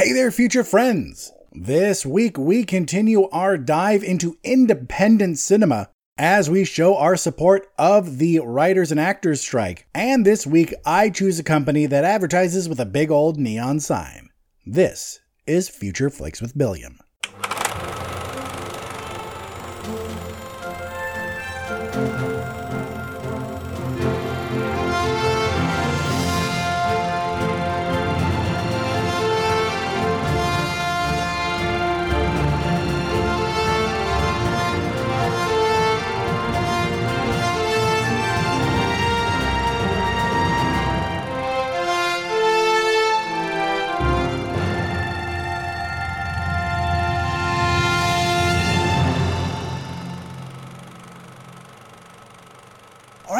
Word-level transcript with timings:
Hey 0.00 0.12
there, 0.12 0.30
future 0.30 0.64
friends! 0.64 1.30
This 1.52 2.06
week 2.06 2.38
we 2.38 2.64
continue 2.64 3.28
our 3.28 3.58
dive 3.58 4.02
into 4.02 4.38
independent 4.42 5.38
cinema 5.38 5.90
as 6.16 6.48
we 6.48 6.64
show 6.64 6.96
our 6.96 7.16
support 7.16 7.66
of 7.76 8.16
the 8.16 8.38
writers 8.38 8.90
and 8.90 8.98
actors 8.98 9.42
strike. 9.42 9.86
And 9.94 10.24
this 10.24 10.46
week 10.46 10.72
I 10.86 11.10
choose 11.10 11.38
a 11.38 11.42
company 11.42 11.84
that 11.84 12.04
advertises 12.04 12.66
with 12.66 12.80
a 12.80 12.86
big 12.86 13.10
old 13.10 13.38
neon 13.38 13.78
sign. 13.78 14.30
This 14.64 15.20
is 15.46 15.68
Future 15.68 16.08
Flicks 16.08 16.40
with 16.40 16.56
Billiam. 16.56 16.98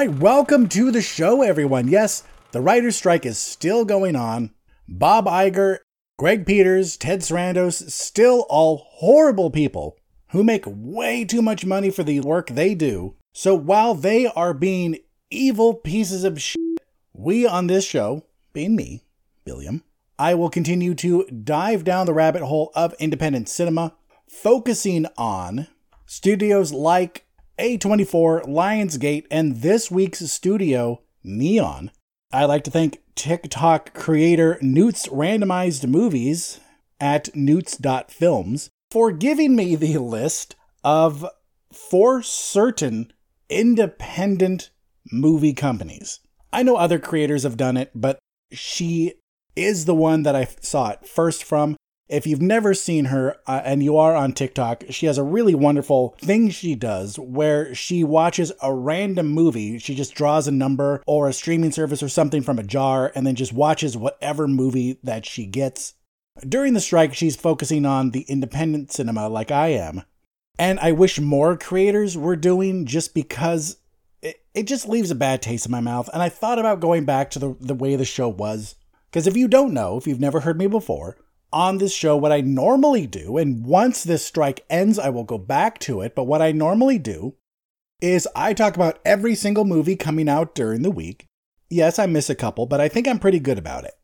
Right, 0.07 0.19
welcome 0.19 0.67
to 0.67 0.91
the 0.91 1.03
show, 1.03 1.43
everyone. 1.43 1.87
Yes, 1.87 2.23
the 2.53 2.61
writer's 2.63 2.97
strike 2.97 3.27
is 3.27 3.37
still 3.37 3.85
going 3.85 4.17
on. 4.17 4.51
Bob 4.89 5.27
Iger, 5.27 5.81
Greg 6.19 6.47
Peters, 6.47 6.97
Ted 6.97 7.21
Sarandos, 7.21 7.91
still 7.91 8.47
all 8.49 8.87
horrible 8.93 9.51
people 9.51 9.99
who 10.31 10.43
make 10.43 10.65
way 10.67 11.27
too 11.27 11.43
much 11.43 11.67
money 11.67 11.91
for 11.91 12.03
the 12.03 12.21
work 12.21 12.47
they 12.47 12.75
do. 12.75 13.15
So 13.35 13.55
while 13.55 13.95
they 13.95 14.25
are 14.25 14.55
being 14.55 14.97
evil 15.31 15.75
pieces 15.75 16.25
of 16.25 16.41
shit, 16.41 16.81
we 17.13 17.47
on 17.47 17.67
this 17.67 17.85
show, 17.85 18.25
being 18.55 18.75
me, 18.75 19.05
Billiam, 19.45 19.85
I 20.19 20.35
will 20.35 20.49
continue 20.49 20.95
to 20.95 21.27
dive 21.27 21.85
down 21.85 22.07
the 22.07 22.15
rabbit 22.15 22.41
hole 22.41 22.73
of 22.75 22.95
independent 22.99 23.51
cinema, 23.51 23.93
focusing 24.27 25.05
on 25.19 25.67
studios 26.07 26.73
like 26.73 27.27
A24, 27.61 28.47
Lionsgate, 28.47 29.27
and 29.31 29.57
this 29.57 29.91
week's 29.91 30.21
studio, 30.31 31.03
Neon. 31.23 31.91
I'd 32.33 32.47
like 32.47 32.65
to 32.65 32.71
thank 32.71 33.03
TikTok 33.15 33.93
creator 33.93 34.59
Newt's 34.63 35.09
Randomized 35.09 35.87
Movies 35.87 36.61
at 36.99 37.37
newts.films 37.37 38.71
for 38.91 39.13
giving 39.13 39.55
me 39.55 39.77
the 39.77 39.99
list 39.99 40.57
of 40.83 41.27
four 41.71 42.23
certain 42.23 43.13
independent 43.51 44.71
movie 45.13 45.53
companies. 45.53 46.21
I 46.55 46.63
know 46.63 46.77
other 46.77 46.99
creators 46.99 47.43
have 47.43 47.59
done 47.59 47.77
it, 47.77 47.91
but 47.95 48.19
she 48.51 49.13
is 49.55 49.85
the 49.85 49.95
one 49.95 50.23
that 50.23 50.35
I 50.35 50.49
saw 50.63 50.93
it 50.93 51.07
first 51.07 51.45
from. 51.45 51.77
If 52.11 52.27
you've 52.27 52.43
never 52.43 52.75
seen 52.75 53.05
her 53.05 53.37
uh, 53.47 53.63
and 53.65 53.85
you 53.85 53.97
are 53.97 54.17
on 54.17 54.33
TikTok, 54.33 54.83
she 54.91 55.07
has 55.07 55.17
a 55.17 55.23
really 55.23 55.55
wonderful 55.55 56.17
thing 56.21 56.51
she 56.51 56.75
does 56.75 57.17
where 57.21 57.73
she 57.73 58.03
watches 58.03 58.51
a 58.61 58.75
random 58.75 59.29
movie. 59.29 59.79
She 59.79 59.95
just 59.95 60.17
draws 60.17 60.49
a 60.49 60.53
number 60.53 61.05
or 61.07 61.29
a 61.29 61.33
streaming 61.33 61.71
service 61.71 62.03
or 62.03 62.09
something 62.09 62.43
from 62.43 62.59
a 62.59 62.65
jar 62.65 63.13
and 63.15 63.25
then 63.25 63.37
just 63.37 63.53
watches 63.53 63.97
whatever 63.97 64.49
movie 64.49 64.99
that 65.05 65.25
she 65.25 65.47
gets. 65.47 65.95
During 66.41 66.75
the 66.75 66.81
strike, 66.81 67.15
she's 67.15 67.37
focusing 67.37 67.87
on 67.87 68.11
the 68.11 68.23
independent 68.23 68.91
cinema 68.91 69.29
like 69.29 69.53
I 69.53 69.69
am. 69.69 70.03
And 70.59 70.81
I 70.81 70.91
wish 70.91 71.21
more 71.21 71.57
creators 71.57 72.19
were 72.19 72.35
doing 72.35 72.87
just 72.87 73.15
because 73.15 73.77
it, 74.21 74.43
it 74.53 74.65
just 74.65 74.89
leaves 74.89 75.13
a 75.13 75.15
bad 75.15 75.43
taste 75.43 75.65
in 75.65 75.71
my 75.71 75.81
mouth. 75.81 76.11
And 76.13 76.25
I 76.25 76.29
thought 76.29 76.59
about 76.59 76.81
going 76.81 77.05
back 77.05 77.31
to 77.31 77.39
the, 77.39 77.57
the 77.61 77.75
way 77.75 77.95
the 77.95 78.05
show 78.05 78.29
was. 78.29 78.75
Because 79.11 79.29
if 79.29 79.37
you 79.37 79.47
don't 79.47 79.73
know, 79.73 79.97
if 79.97 80.09
you've 80.09 80.19
never 80.19 80.41
heard 80.41 80.59
me 80.59 80.67
before, 80.67 81.17
on 81.53 81.79
this 81.79 81.95
show, 81.95 82.17
what 82.17 82.33
I 82.33 82.41
normally 82.41 83.07
do, 83.07 83.37
and 83.37 83.65
once 83.65 84.05
this 84.05 84.25
strike 84.25 84.65
ends, 84.71 84.99
I 84.99 85.11
will 85.11 85.25
go 85.25 85.39
back 85.39 85.79
to 85.81 86.01
it, 86.01 86.15
but 86.15 86.25
what 86.25 86.43
I 86.43 86.53
normally 86.53 86.99
do 86.99 87.35
is 88.01 88.29
I 88.35 88.55
talk 88.55 88.77
about 88.77 88.99
every 89.05 89.35
single 89.35 89.65
movie 89.65 89.97
coming 89.97 90.29
out 90.29 90.55
during 90.55 90.83
the 90.83 90.91
week. 90.91 91.27
Yes, 91.69 91.99
I 91.99 92.07
miss 92.07 92.31
a 92.31 92.35
couple, 92.35 92.67
but 92.67 92.81
I 92.81 92.89
think 92.89 93.07
I'm 93.07 93.19
pretty 93.19 93.41
good 93.41 93.59
about 93.59 93.85
it. 93.85 93.95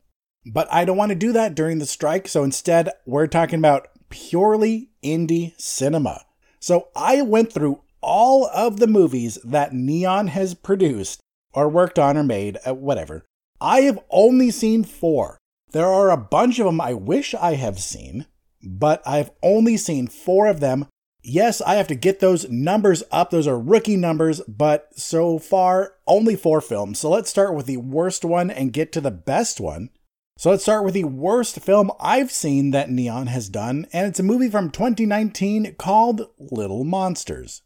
But 0.44 0.68
I 0.72 0.84
don't 0.84 0.96
want 0.96 1.10
to 1.10 1.16
do 1.16 1.32
that 1.32 1.54
during 1.54 1.78
the 1.78 1.86
strike, 1.86 2.28
so 2.28 2.44
instead, 2.44 2.90
we're 3.04 3.26
talking 3.26 3.58
about 3.58 3.88
purely 4.08 4.90
indie 5.02 5.60
cinema. 5.60 6.24
So 6.60 6.88
I 6.94 7.22
went 7.22 7.52
through 7.52 7.82
all 8.00 8.46
of 8.46 8.78
the 8.78 8.86
movies 8.86 9.38
that 9.44 9.72
Neon 9.72 10.28
has 10.28 10.54
produced 10.54 11.20
or 11.52 11.68
worked 11.68 11.98
on 11.98 12.16
or 12.16 12.22
made, 12.22 12.58
uh, 12.66 12.74
whatever. 12.74 13.24
I 13.60 13.80
have 13.82 13.98
only 14.10 14.50
seen 14.50 14.84
four. 14.84 15.38
There 15.76 15.92
are 15.92 16.10
a 16.10 16.16
bunch 16.16 16.58
of 16.58 16.64
them 16.64 16.80
I 16.80 16.94
wish 16.94 17.34
I 17.34 17.56
have 17.56 17.78
seen, 17.78 18.24
but 18.62 19.02
I've 19.06 19.30
only 19.42 19.76
seen 19.76 20.06
four 20.06 20.46
of 20.46 20.60
them. 20.60 20.86
Yes, 21.22 21.60
I 21.60 21.74
have 21.74 21.86
to 21.88 21.94
get 21.94 22.20
those 22.20 22.48
numbers 22.48 23.02
up. 23.12 23.28
Those 23.28 23.46
are 23.46 23.60
rookie 23.60 23.98
numbers, 23.98 24.40
but 24.48 24.88
so 24.98 25.38
far, 25.38 25.96
only 26.06 26.34
four 26.34 26.62
films. 26.62 27.00
So 27.00 27.10
let's 27.10 27.28
start 27.28 27.54
with 27.54 27.66
the 27.66 27.76
worst 27.76 28.24
one 28.24 28.50
and 28.50 28.72
get 28.72 28.90
to 28.92 29.02
the 29.02 29.10
best 29.10 29.60
one. 29.60 29.90
So 30.38 30.48
let's 30.48 30.62
start 30.62 30.82
with 30.82 30.94
the 30.94 31.04
worst 31.04 31.60
film 31.60 31.90
I've 32.00 32.32
seen 32.32 32.70
that 32.70 32.88
Neon 32.88 33.26
has 33.26 33.50
done, 33.50 33.86
and 33.92 34.06
it's 34.06 34.20
a 34.20 34.22
movie 34.22 34.48
from 34.48 34.70
2019 34.70 35.74
called 35.74 36.22
Little 36.38 36.84
Monsters. 36.84 37.60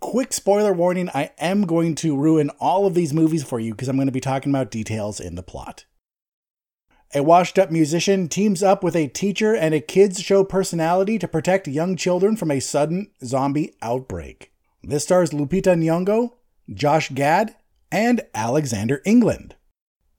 Quick 0.00 0.32
spoiler 0.32 0.72
warning 0.72 1.10
I 1.12 1.32
am 1.38 1.66
going 1.66 1.96
to 1.96 2.16
ruin 2.16 2.48
all 2.60 2.86
of 2.86 2.94
these 2.94 3.12
movies 3.12 3.44
for 3.44 3.60
you 3.60 3.72
because 3.72 3.88
I'm 3.88 3.96
going 3.96 4.08
to 4.08 4.10
be 4.10 4.20
talking 4.20 4.50
about 4.50 4.70
details 4.70 5.20
in 5.20 5.34
the 5.34 5.42
plot. 5.42 5.84
A 7.12 7.24
washed 7.24 7.58
up 7.58 7.72
musician 7.72 8.28
teams 8.28 8.62
up 8.62 8.84
with 8.84 8.94
a 8.94 9.08
teacher 9.08 9.52
and 9.52 9.74
a 9.74 9.80
kids 9.80 10.20
show 10.20 10.44
personality 10.44 11.18
to 11.18 11.26
protect 11.26 11.66
young 11.66 11.96
children 11.96 12.36
from 12.36 12.52
a 12.52 12.60
sudden 12.60 13.10
zombie 13.24 13.74
outbreak. 13.82 14.52
This 14.84 15.02
stars 15.02 15.30
Lupita 15.30 15.76
Nyong'o, 15.76 16.34
Josh 16.72 17.10
Gad, 17.10 17.56
and 17.90 18.20
Alexander 18.32 19.02
England. 19.04 19.56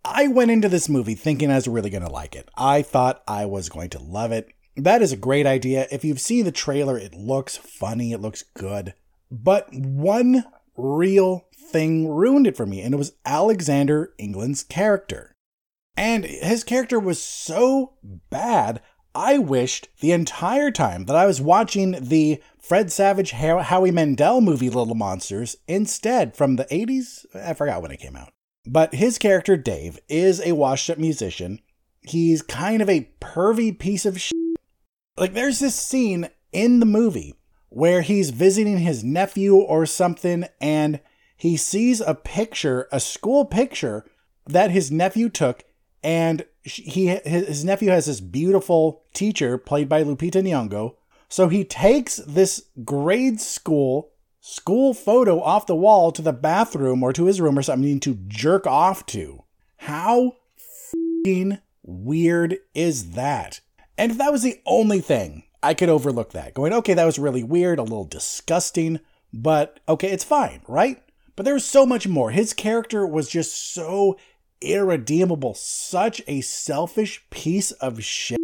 I 0.03 0.27
went 0.27 0.51
into 0.51 0.67
this 0.67 0.89
movie 0.89 1.15
thinking 1.15 1.49
I 1.49 1.55
was 1.55 1.67
really 1.69 1.89
going 1.89 2.03
to 2.03 2.11
like 2.11 2.35
it. 2.35 2.49
I 2.57 2.81
thought 2.81 3.23
I 3.25 3.45
was 3.45 3.69
going 3.69 3.89
to 3.91 4.03
love 4.03 4.33
it. 4.33 4.49
That 4.75 5.01
is 5.01 5.13
a 5.13 5.17
great 5.17 5.45
idea. 5.45 5.87
If 5.91 6.03
you've 6.03 6.19
seen 6.19 6.43
the 6.43 6.51
trailer, 6.51 6.97
it 6.97 7.13
looks 7.13 7.55
funny, 7.55 8.11
it 8.11 8.19
looks 8.19 8.43
good. 8.53 8.95
But 9.31 9.73
one 9.73 10.43
real 10.75 11.47
thing 11.71 12.09
ruined 12.09 12.47
it 12.47 12.57
for 12.57 12.65
me, 12.65 12.81
and 12.81 12.93
it 12.93 12.97
was 12.97 13.13
Alexander 13.25 14.13
England's 14.17 14.63
character. 14.63 15.37
And 15.95 16.25
his 16.25 16.63
character 16.63 16.99
was 16.99 17.21
so 17.21 17.93
bad, 18.29 18.81
I 19.13 19.37
wished 19.37 19.89
the 19.99 20.13
entire 20.13 20.71
time 20.71 21.05
that 21.05 21.15
I 21.15 21.25
was 21.25 21.41
watching 21.41 21.97
the 21.99 22.41
Fred 22.59 22.91
Savage 22.91 23.31
Howie 23.31 23.91
Mandel 23.91 24.39
movie 24.39 24.69
Little 24.69 24.95
Monsters 24.95 25.57
instead 25.67 26.35
from 26.35 26.55
the 26.55 26.65
80s. 26.65 27.25
I 27.35 27.53
forgot 27.53 27.81
when 27.81 27.91
it 27.91 27.99
came 27.99 28.15
out. 28.15 28.31
But 28.65 28.95
his 28.95 29.17
character, 29.17 29.57
Dave, 29.57 29.99
is 30.07 30.39
a 30.41 30.53
washed 30.53 30.89
up 30.89 30.97
musician. 30.97 31.59
He's 32.01 32.41
kind 32.41 32.81
of 32.81 32.89
a 32.89 33.09
pervy 33.19 33.77
piece 33.77 34.05
of 34.05 34.21
shit. 34.21 34.37
Like, 35.17 35.33
there's 35.33 35.59
this 35.59 35.75
scene 35.75 36.29
in 36.51 36.79
the 36.79 36.85
movie 36.85 37.35
where 37.69 38.01
he's 38.01 38.29
visiting 38.29 38.77
his 38.77 39.03
nephew 39.03 39.55
or 39.55 39.85
something, 39.85 40.45
and 40.59 40.99
he 41.37 41.57
sees 41.57 42.01
a 42.01 42.15
picture, 42.15 42.87
a 42.91 42.99
school 42.99 43.45
picture 43.45 44.05
that 44.47 44.71
his 44.71 44.91
nephew 44.91 45.27
took 45.27 45.63
and 46.03 46.45
he 46.63 47.07
his 47.07 47.65
nephew 47.65 47.89
has 47.89 48.05
this 48.05 48.19
beautiful 48.19 49.03
teacher 49.13 49.57
played 49.57 49.89
by 49.89 50.03
Lupita 50.03 50.41
Nyong'o. 50.41 50.95
So 51.29 51.47
he 51.47 51.63
takes 51.63 52.17
this 52.17 52.65
grade 52.83 53.39
school 53.39 54.11
school 54.41 54.93
photo 54.93 55.41
off 55.41 55.67
the 55.67 55.75
wall 55.75 56.11
to 56.11 56.21
the 56.21 56.33
bathroom 56.33 57.03
or 57.03 57.13
to 57.13 57.25
his 57.25 57.39
room 57.39 57.57
or 57.57 57.61
something 57.61 57.99
to 58.01 58.17
jerk 58.27 58.65
off 58.67 59.05
to. 59.07 59.43
How 59.77 60.35
fing 61.23 61.59
weird 61.83 62.57
is 62.73 63.11
that? 63.11 63.61
And 63.97 64.11
if 64.11 64.17
that 64.17 64.31
was 64.31 64.41
the 64.41 64.59
only 64.65 64.99
thing, 64.99 65.43
I 65.63 65.73
could 65.73 65.89
overlook 65.89 66.31
that. 66.31 66.53
Going, 66.55 66.73
okay, 66.73 66.95
that 66.95 67.05
was 67.05 67.19
really 67.19 67.43
weird, 67.43 67.77
a 67.77 67.83
little 67.83 68.05
disgusting, 68.05 68.99
but 69.31 69.79
okay, 69.87 70.09
it's 70.09 70.23
fine, 70.23 70.61
right? 70.67 71.01
But 71.35 71.45
there 71.45 71.53
was 71.53 71.65
so 71.65 71.85
much 71.85 72.07
more. 72.07 72.31
His 72.31 72.53
character 72.53 73.05
was 73.05 73.29
just 73.29 73.73
so 73.73 74.17
irredeemable, 74.61 75.53
such 75.53 76.21
a 76.27 76.41
selfish 76.41 77.25
piece 77.29 77.71
of 77.71 78.03
shit. 78.03 78.39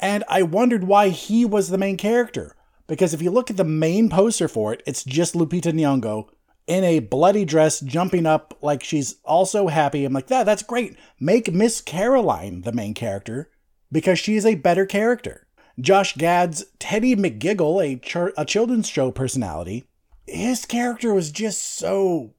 And 0.00 0.24
I 0.28 0.42
wondered 0.42 0.84
why 0.84 1.10
he 1.10 1.44
was 1.44 1.68
the 1.68 1.78
main 1.78 1.96
character. 1.96 2.56
Because 2.88 3.14
if 3.14 3.22
you 3.22 3.30
look 3.30 3.50
at 3.50 3.56
the 3.56 3.64
main 3.64 4.08
poster 4.10 4.48
for 4.48 4.72
it, 4.72 4.82
it's 4.86 5.04
just 5.04 5.34
Lupita 5.34 5.72
Nyong'o 5.72 6.28
in 6.66 6.84
a 6.84 6.98
bloody 7.00 7.44
dress 7.44 7.80
jumping 7.80 8.26
up 8.26 8.56
like 8.62 8.82
she's 8.82 9.16
also 9.24 9.68
happy. 9.68 10.04
I'm 10.04 10.12
like, 10.12 10.26
that 10.28 10.44
that's 10.44 10.62
great. 10.62 10.96
Make 11.18 11.52
Miss 11.52 11.80
Caroline 11.80 12.62
the 12.62 12.72
main 12.72 12.94
character. 12.94 13.50
because 13.92 14.18
she 14.18 14.36
is 14.36 14.46
a 14.46 14.54
better 14.54 14.86
character. 14.86 15.46
Josh 15.78 16.16
Gad's 16.16 16.64
Teddy 16.78 17.14
McGiggle, 17.14 17.84
a, 17.84 17.96
ch- 17.96 18.34
a 18.36 18.44
children's 18.44 18.88
show 18.88 19.10
personality, 19.10 19.84
his 20.26 20.64
character 20.64 21.12
was 21.14 21.30
just 21.30 21.62
so 21.62 22.34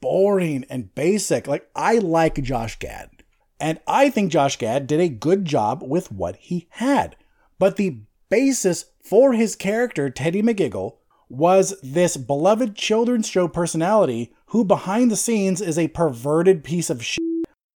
boring 0.00 0.64
and 0.68 0.94
basic. 0.94 1.46
Like, 1.46 1.68
I 1.74 1.98
like 1.98 2.42
Josh 2.42 2.78
Gad. 2.78 3.10
And 3.58 3.78
I 3.86 4.10
think 4.10 4.32
Josh 4.32 4.56
Gad 4.56 4.86
did 4.86 5.00
a 5.00 5.08
good 5.08 5.44
job 5.44 5.82
with 5.82 6.10
what 6.10 6.36
he 6.36 6.66
had. 6.70 7.16
But 7.58 7.76
the 7.76 8.00
basis 8.30 8.86
for 9.02 9.34
his 9.34 9.54
character, 9.56 10.08
Teddy 10.08 10.42
McGiggle, 10.42 10.96
was 11.28 11.74
this 11.82 12.16
beloved 12.16 12.74
children's 12.74 13.28
show 13.28 13.46
personality 13.46 14.32
who 14.46 14.64
behind 14.64 15.10
the 15.10 15.16
scenes 15.16 15.60
is 15.60 15.78
a 15.78 15.88
perverted 15.88 16.64
piece 16.64 16.90
of 16.90 17.04
shit 17.04 17.20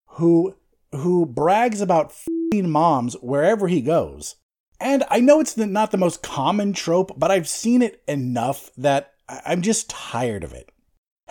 who 0.08 0.56
who 0.92 1.26
brags 1.26 1.82
about 1.82 2.14
moms 2.54 3.16
wherever 3.16 3.68
he 3.68 3.82
goes. 3.82 4.36
And 4.80 5.04
I 5.10 5.20
know 5.20 5.40
it's 5.40 5.58
not 5.58 5.92
the 5.92 5.98
most 5.98 6.22
common 6.22 6.74
trope, 6.74 7.18
but 7.18 7.32
I've 7.32 7.48
seen 7.48 7.82
it 7.82 8.04
enough 8.08 8.70
that 8.78 9.14
I'm 9.28 9.62
just 9.62 9.90
tired 9.90 10.44
of 10.44 10.54
it. 10.54 10.70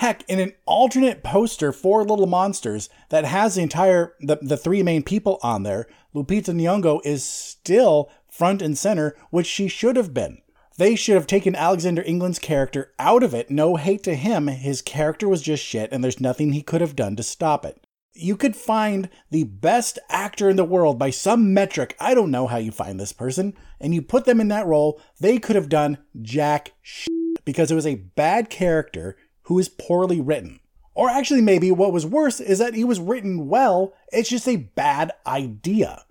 Heck, 0.02 0.28
in 0.28 0.40
an 0.40 0.52
alternate 0.66 1.22
poster 1.22 1.70
for 1.70 2.02
Little 2.02 2.26
Monsters 2.26 2.88
that 3.10 3.24
has 3.24 3.54
the 3.54 3.62
entire 3.62 4.14
the, 4.18 4.36
the 4.42 4.56
three 4.56 4.82
main 4.82 5.04
people 5.04 5.38
on 5.44 5.62
there, 5.62 5.86
Lupita 6.12 6.52
Nyong'o 6.52 7.00
is 7.04 7.22
still 7.22 8.10
front 8.28 8.62
and 8.62 8.76
center, 8.76 9.14
which 9.30 9.46
she 9.46 9.68
should 9.68 9.94
have 9.94 10.12
been. 10.12 10.38
They 10.76 10.96
should 10.96 11.14
have 11.14 11.28
taken 11.28 11.54
Alexander 11.54 12.02
England's 12.02 12.40
character 12.40 12.92
out 12.98 13.22
of 13.22 13.32
it. 13.32 13.48
No 13.48 13.76
hate 13.76 14.02
to 14.02 14.16
him, 14.16 14.48
his 14.48 14.82
character 14.82 15.28
was 15.28 15.40
just 15.40 15.62
shit, 15.62 15.92
and 15.92 16.02
there's 16.02 16.20
nothing 16.20 16.50
he 16.50 16.62
could 16.62 16.80
have 16.80 16.96
done 16.96 17.14
to 17.14 17.22
stop 17.22 17.64
it. 17.64 17.86
You 18.12 18.36
could 18.36 18.56
find 18.56 19.08
the 19.30 19.44
best 19.44 20.00
actor 20.08 20.50
in 20.50 20.56
the 20.56 20.64
world 20.64 20.98
by 20.98 21.10
some 21.10 21.54
metric. 21.54 21.94
I 22.00 22.14
don't 22.14 22.32
know 22.32 22.48
how 22.48 22.56
you 22.56 22.72
find 22.72 22.98
this 22.98 23.12
person, 23.12 23.54
and 23.80 23.94
you 23.94 24.02
put 24.02 24.24
them 24.24 24.40
in 24.40 24.48
that 24.48 24.66
role. 24.66 25.00
They 25.20 25.38
could 25.38 25.54
have 25.54 25.68
done 25.68 25.98
jack 26.20 26.72
shit 26.82 27.06
because 27.44 27.70
it 27.70 27.76
was 27.76 27.86
a 27.86 27.94
bad 27.94 28.50
character 28.50 29.16
who 29.44 29.58
is 29.58 29.68
poorly 29.68 30.20
written. 30.20 30.60
Or 30.94 31.08
actually, 31.08 31.40
maybe 31.40 31.70
what 31.72 31.92
was 31.92 32.06
worse 32.06 32.40
is 32.40 32.58
that 32.58 32.74
he 32.74 32.84
was 32.84 33.00
written 33.00 33.48
well, 33.48 33.94
it's 34.12 34.28
just 34.28 34.46
a 34.46 34.56
bad 34.56 35.12
idea. 35.26 36.04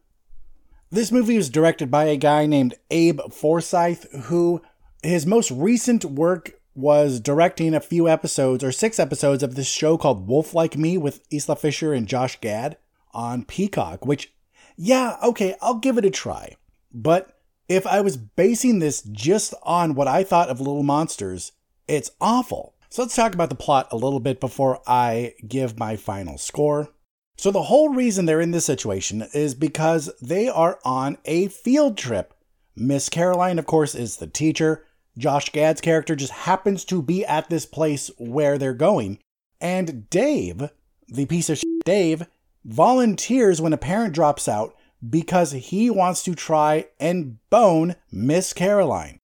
This 0.89 1.11
movie 1.11 1.37
was 1.37 1.49
directed 1.49 1.89
by 1.89 2.05
a 2.05 2.17
guy 2.17 2.45
named 2.45 2.75
Abe 2.89 3.21
Forsyth, 3.31 4.11
who 4.23 4.61
his 5.03 5.25
most 5.25 5.51
recent 5.51 6.03
work 6.03 6.51
was 6.73 7.19
directing 7.19 7.73
a 7.73 7.79
few 7.79 8.09
episodes 8.09 8.63
or 8.63 8.71
six 8.71 8.99
episodes 8.99 9.43
of 9.43 9.55
this 9.55 9.67
show 9.67 9.97
called 9.97 10.27
Wolf 10.27 10.53
Like 10.53 10.77
Me 10.77 10.97
with 10.97 11.21
Isla 11.31 11.55
Fisher 11.55 11.93
and 11.93 12.07
Josh 12.07 12.39
Gad 12.41 12.77
on 13.13 13.45
Peacock, 13.45 14.05
which, 14.05 14.33
yeah, 14.75 15.17
okay, 15.23 15.55
I'll 15.61 15.75
give 15.75 15.97
it 15.97 16.05
a 16.05 16.09
try. 16.09 16.55
But 16.93 17.37
if 17.67 17.85
I 17.85 18.01
was 18.01 18.17
basing 18.17 18.79
this 18.79 19.01
just 19.01 19.53
on 19.63 19.95
what 19.95 20.07
I 20.07 20.23
thought 20.23 20.49
of 20.49 20.59
Little 20.59 20.83
Monsters, 20.83 21.51
it's 21.87 22.11
awful. 22.19 22.73
So 22.91 23.01
let's 23.01 23.15
talk 23.15 23.33
about 23.33 23.47
the 23.47 23.55
plot 23.55 23.87
a 23.91 23.95
little 23.95 24.19
bit 24.19 24.41
before 24.41 24.81
I 24.85 25.35
give 25.47 25.79
my 25.79 25.95
final 25.95 26.37
score. 26.37 26.89
So, 27.37 27.49
the 27.49 27.63
whole 27.63 27.87
reason 27.87 28.25
they're 28.25 28.41
in 28.41 28.51
this 28.51 28.65
situation 28.65 29.25
is 29.33 29.55
because 29.55 30.11
they 30.21 30.49
are 30.49 30.77
on 30.83 31.17
a 31.23 31.47
field 31.47 31.97
trip. 31.97 32.33
Miss 32.75 33.07
Caroline, 33.07 33.59
of 33.59 33.65
course, 33.65 33.95
is 33.95 34.17
the 34.17 34.27
teacher. 34.27 34.85
Josh 35.17 35.49
Gad's 35.51 35.79
character 35.79 36.17
just 36.17 36.33
happens 36.33 36.83
to 36.85 37.01
be 37.01 37.25
at 37.25 37.49
this 37.49 37.65
place 37.65 38.11
where 38.17 38.57
they're 38.57 38.73
going. 38.73 39.19
And 39.61 40.09
Dave, 40.09 40.69
the 41.07 41.25
piece 41.25 41.49
of 41.49 41.59
shit 41.59 41.85
Dave, 41.85 42.27
volunteers 42.65 43.61
when 43.61 43.73
a 43.73 43.77
parent 43.77 44.13
drops 44.13 44.49
out 44.49 44.75
because 45.09 45.53
he 45.53 45.89
wants 45.89 46.23
to 46.23 46.35
try 46.35 46.87
and 46.99 47.37
bone 47.49 47.95
Miss 48.11 48.51
Caroline. 48.51 49.21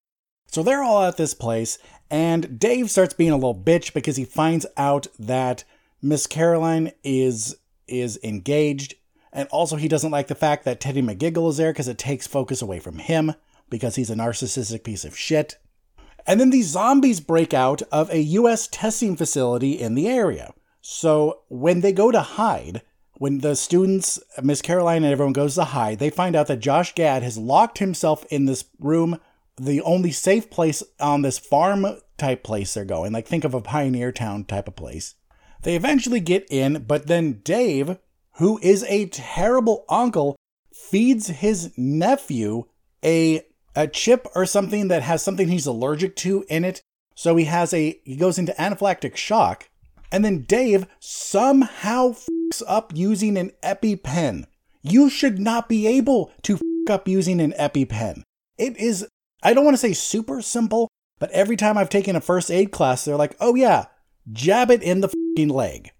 So 0.50 0.62
they're 0.62 0.82
all 0.82 1.04
at 1.04 1.18
this 1.18 1.34
place, 1.34 1.78
and 2.10 2.58
Dave 2.58 2.90
starts 2.90 3.14
being 3.14 3.30
a 3.30 3.36
little 3.36 3.54
bitch 3.54 3.92
because 3.92 4.16
he 4.16 4.24
finds 4.24 4.66
out 4.76 5.06
that 5.18 5.64
Miss 6.00 6.26
Caroline 6.26 6.92
is 7.02 7.56
is 7.86 8.18
engaged. 8.22 8.94
And 9.32 9.48
also, 9.48 9.76
he 9.76 9.88
doesn't 9.88 10.10
like 10.10 10.28
the 10.28 10.34
fact 10.34 10.64
that 10.64 10.80
Teddy 10.80 11.02
McGiggle 11.02 11.50
is 11.50 11.58
there 11.58 11.72
because 11.72 11.88
it 11.88 11.98
takes 11.98 12.26
focus 12.26 12.62
away 12.62 12.80
from 12.80 12.98
him 12.98 13.34
because 13.70 13.96
he's 13.96 14.10
a 14.10 14.14
narcissistic 14.14 14.84
piece 14.84 15.04
of 15.04 15.16
shit. 15.16 15.56
And 16.26 16.40
then 16.40 16.50
these 16.50 16.68
zombies 16.68 17.20
break 17.20 17.54
out 17.54 17.82
of 17.92 18.10
a 18.10 18.20
US 18.20 18.68
testing 18.68 19.16
facility 19.16 19.72
in 19.72 19.94
the 19.94 20.08
area. 20.08 20.52
So 20.80 21.40
when 21.48 21.80
they 21.80 21.92
go 21.92 22.10
to 22.10 22.20
hide, 22.20 22.82
when 23.14 23.38
the 23.38 23.56
students, 23.56 24.18
Miss 24.42 24.62
Caroline 24.62 25.04
and 25.04 25.12
everyone 25.12 25.32
goes 25.32 25.54
to 25.56 25.64
hide, 25.64 25.98
they 25.98 26.10
find 26.10 26.36
out 26.36 26.46
that 26.46 26.60
Josh 26.60 26.94
Gad 26.94 27.22
has 27.22 27.36
locked 27.36 27.78
himself 27.78 28.24
in 28.30 28.44
this 28.44 28.64
room, 28.78 29.18
the 29.58 29.80
only 29.82 30.10
safe 30.10 30.50
place 30.50 30.82
on 31.00 31.22
this 31.22 31.38
farm 31.38 31.86
type 32.16 32.42
place 32.42 32.74
they're 32.74 32.84
going. 32.84 33.12
Like 33.12 33.26
think 33.26 33.44
of 33.44 33.54
a 33.54 33.60
pioneer 33.60 34.12
town 34.12 34.44
type 34.44 34.68
of 34.68 34.76
place. 34.76 35.14
They 35.62 35.74
eventually 35.74 36.20
get 36.20 36.46
in, 36.50 36.84
but 36.86 37.06
then 37.06 37.40
Dave, 37.44 37.98
who 38.36 38.58
is 38.62 38.84
a 38.84 39.06
terrible 39.06 39.84
uncle, 39.88 40.36
feeds 40.72 41.28
his 41.28 41.72
nephew 41.76 42.64
a 43.04 43.42
a 43.76 43.86
chip 43.86 44.26
or 44.34 44.44
something 44.44 44.88
that 44.88 45.02
has 45.02 45.22
something 45.22 45.48
he's 45.48 45.66
allergic 45.66 46.16
to 46.16 46.44
in 46.48 46.64
it. 46.64 46.82
So 47.14 47.36
he 47.36 47.44
has 47.44 47.72
a 47.72 48.00
he 48.04 48.16
goes 48.16 48.38
into 48.38 48.52
anaphylactic 48.52 49.16
shock. 49.16 49.68
And 50.10 50.24
then 50.24 50.42
Dave 50.42 50.86
somehow 51.00 52.12
fucks 52.12 52.62
up 52.66 52.92
using 52.94 53.36
an 53.36 53.52
EpiPen. 53.62 54.46
You 54.82 55.10
should 55.10 55.38
not 55.38 55.68
be 55.68 55.86
able 55.86 56.32
to 56.42 56.56
fuck 56.56 56.90
up 56.90 57.08
using 57.08 57.40
an 57.40 57.52
EpiPen. 57.58 58.22
It 58.56 58.76
is 58.78 59.06
I 59.42 59.54
don't 59.54 59.64
want 59.64 59.74
to 59.74 59.80
say 59.80 59.92
super 59.92 60.42
simple, 60.42 60.88
but 61.18 61.30
every 61.30 61.56
time 61.56 61.78
I've 61.78 61.88
taken 61.88 62.16
a 62.16 62.20
first 62.20 62.50
aid 62.50 62.70
class, 62.72 63.04
they're 63.04 63.16
like, 63.16 63.36
"Oh 63.40 63.54
yeah, 63.54 63.86
jab 64.32 64.70
it 64.70 64.82
in 64.82 65.00
the 65.00 65.12
leg. 65.46 65.90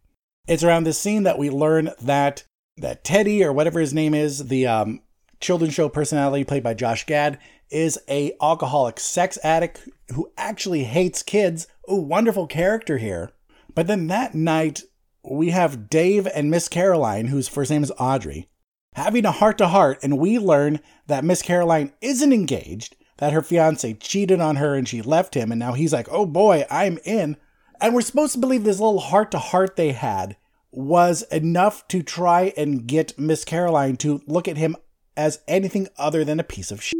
It's 0.46 0.64
around 0.64 0.84
this 0.84 0.98
scene 0.98 1.22
that 1.24 1.38
we 1.38 1.50
learn 1.50 1.90
that 2.00 2.44
that 2.76 3.04
Teddy 3.04 3.44
or 3.44 3.52
whatever 3.52 3.80
his 3.80 3.94
name 3.94 4.14
is, 4.14 4.48
the 4.48 4.66
um, 4.66 5.00
children's 5.40 5.74
show 5.74 5.88
personality 5.88 6.44
played 6.44 6.62
by 6.62 6.74
Josh 6.74 7.06
Gad, 7.06 7.38
is 7.70 7.98
a 8.08 8.32
alcoholic 8.40 8.98
sex 8.98 9.38
addict 9.42 9.88
who 10.14 10.30
actually 10.36 10.84
hates 10.84 11.22
kids. 11.22 11.66
A 11.86 11.94
wonderful 11.94 12.46
character 12.46 12.98
here. 12.98 13.30
But 13.74 13.86
then 13.86 14.06
that 14.08 14.34
night 14.34 14.82
we 15.22 15.50
have 15.50 15.90
Dave 15.90 16.26
and 16.34 16.50
Miss 16.50 16.68
Caroline, 16.68 17.26
whose 17.26 17.48
first 17.48 17.70
name 17.70 17.82
is 17.82 17.92
Audrey, 17.98 18.48
having 18.94 19.24
a 19.24 19.32
heart 19.32 19.58
to 19.58 19.68
heart, 19.68 19.98
and 20.02 20.18
we 20.18 20.38
learn 20.38 20.80
that 21.06 21.24
Miss 21.24 21.42
Caroline 21.42 21.92
isn't 22.00 22.32
engaged, 22.32 22.96
that 23.18 23.32
her 23.32 23.42
fiance 23.42 23.94
cheated 23.94 24.40
on 24.40 24.56
her 24.56 24.74
and 24.74 24.88
she 24.88 25.02
left 25.02 25.34
him, 25.34 25.52
and 25.52 25.58
now 25.58 25.74
he's 25.74 25.92
like, 25.92 26.08
oh 26.10 26.26
boy, 26.26 26.64
I'm 26.70 26.98
in. 27.04 27.36
And 27.80 27.94
we're 27.94 28.00
supposed 28.00 28.32
to 28.32 28.38
believe 28.38 28.64
this 28.64 28.80
little 28.80 28.98
heart 28.98 29.30
to 29.32 29.38
heart 29.38 29.76
they 29.76 29.92
had 29.92 30.36
was 30.70 31.22
enough 31.24 31.86
to 31.88 32.02
try 32.02 32.52
and 32.56 32.86
get 32.86 33.18
Miss 33.18 33.44
Caroline 33.44 33.96
to 33.98 34.22
look 34.26 34.48
at 34.48 34.56
him 34.56 34.76
as 35.16 35.40
anything 35.48 35.88
other 35.96 36.24
than 36.24 36.40
a 36.40 36.44
piece 36.44 36.70
of 36.70 36.82
shit. 36.82 36.94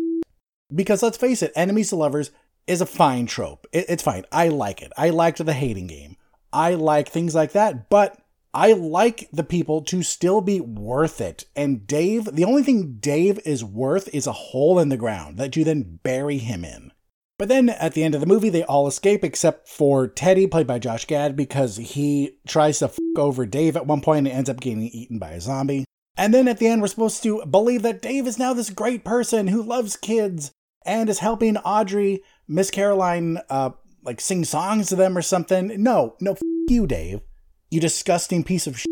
Because 0.75 1.03
let's 1.03 1.17
face 1.17 1.43
it, 1.43 1.53
enemies 1.57 1.91
to 1.91 1.97
lovers 1.97 2.31
is 2.67 2.81
a 2.81 2.87
fine 2.87 3.27
trope. 3.27 3.67
It, 3.73 3.87
it's 3.89 4.03
fine. 4.03 4.25
I 4.31 4.49
like 4.49 4.83
it. 4.83 4.93
I 4.97 5.11
liked 5.11 5.45
the 5.45 5.53
hating 5.53 5.87
game. 5.87 6.17
I 6.53 6.75
like 6.75 7.09
things 7.09 7.35
like 7.35 7.53
that, 7.53 7.89
but 7.91 8.19
I 8.55 8.73
like 8.73 9.29
the 9.33 9.45
people 9.45 9.83
to 9.83 10.03
still 10.03 10.41
be 10.41 10.61
worth 10.61 11.21
it. 11.21 11.45
And 11.55 11.87
Dave, 11.87 12.25
the 12.35 12.45
only 12.45 12.63
thing 12.63 12.97
Dave 12.99 13.39
is 13.45 13.63
worth 13.63 14.13
is 14.15 14.27
a 14.27 14.33
hole 14.33 14.79
in 14.79 14.89
the 14.89 14.97
ground 14.97 15.39
that 15.39 15.55
you 15.57 15.65
then 15.65 16.01
bury 16.03 16.39
him 16.39 16.65
in. 16.65 16.93
But 17.39 17.49
then 17.49 17.69
at 17.69 17.95
the 17.95 18.03
end 18.03 18.15
of 18.15 18.21
the 18.21 18.27
movie, 18.27 18.51
they 18.51 18.65
all 18.65 18.89
escape 18.89 19.23
except 19.23 19.69
for 19.69 20.09
Teddy, 20.09 20.47
played 20.47 20.67
by 20.67 20.81
Josh 20.81 21.05
Gad, 21.05 21.37
because 21.37 21.77
he 21.77 22.39
tries 22.49 22.81
to 22.81 22.87
f 22.87 22.99
over 23.17 23.47
Dave 23.47 23.77
at 23.77 23.87
one 23.87 24.01
point 24.01 24.27
and 24.27 24.37
ends 24.37 24.51
up 24.51 24.61
getting 24.61 24.83
eaten 24.83 25.19
by 25.19 25.31
a 25.31 25.41
zombie. 25.41 25.85
And 26.17 26.35
then 26.35 26.49
at 26.49 26.59
the 26.59 26.67
end, 26.67 26.83
we're 26.83 26.89
supposed 26.89 27.23
to 27.23 27.47
believe 27.47 27.83
that 27.83 28.03
Dave 28.03 28.27
is 28.27 28.41
now 28.41 28.55
this 28.55 28.71
great 28.71 29.05
person 29.05 29.47
who 29.47 29.63
loves 29.63 29.97
kids 29.97 30.51
and 30.85 31.09
is 31.09 31.21
helping 31.21 31.57
Audrey, 31.59 32.23
Miss 32.49 32.73
Caroline, 32.73 33.39
uh, 33.49 33.71
like 34.03 34.21
sing 34.21 34.45
songs 34.45 34.89
to 34.89 34.97
them 34.97 35.17
or 35.17 35.23
something. 35.23 35.81
No, 35.81 36.17
no, 36.21 36.33
f 36.33 36.41
you, 36.69 36.89
Dave. 36.89 37.21
You 37.71 37.81
disgusting 37.81 38.45
piece 38.45 38.67
of 38.67 38.79
shit. 38.79 38.89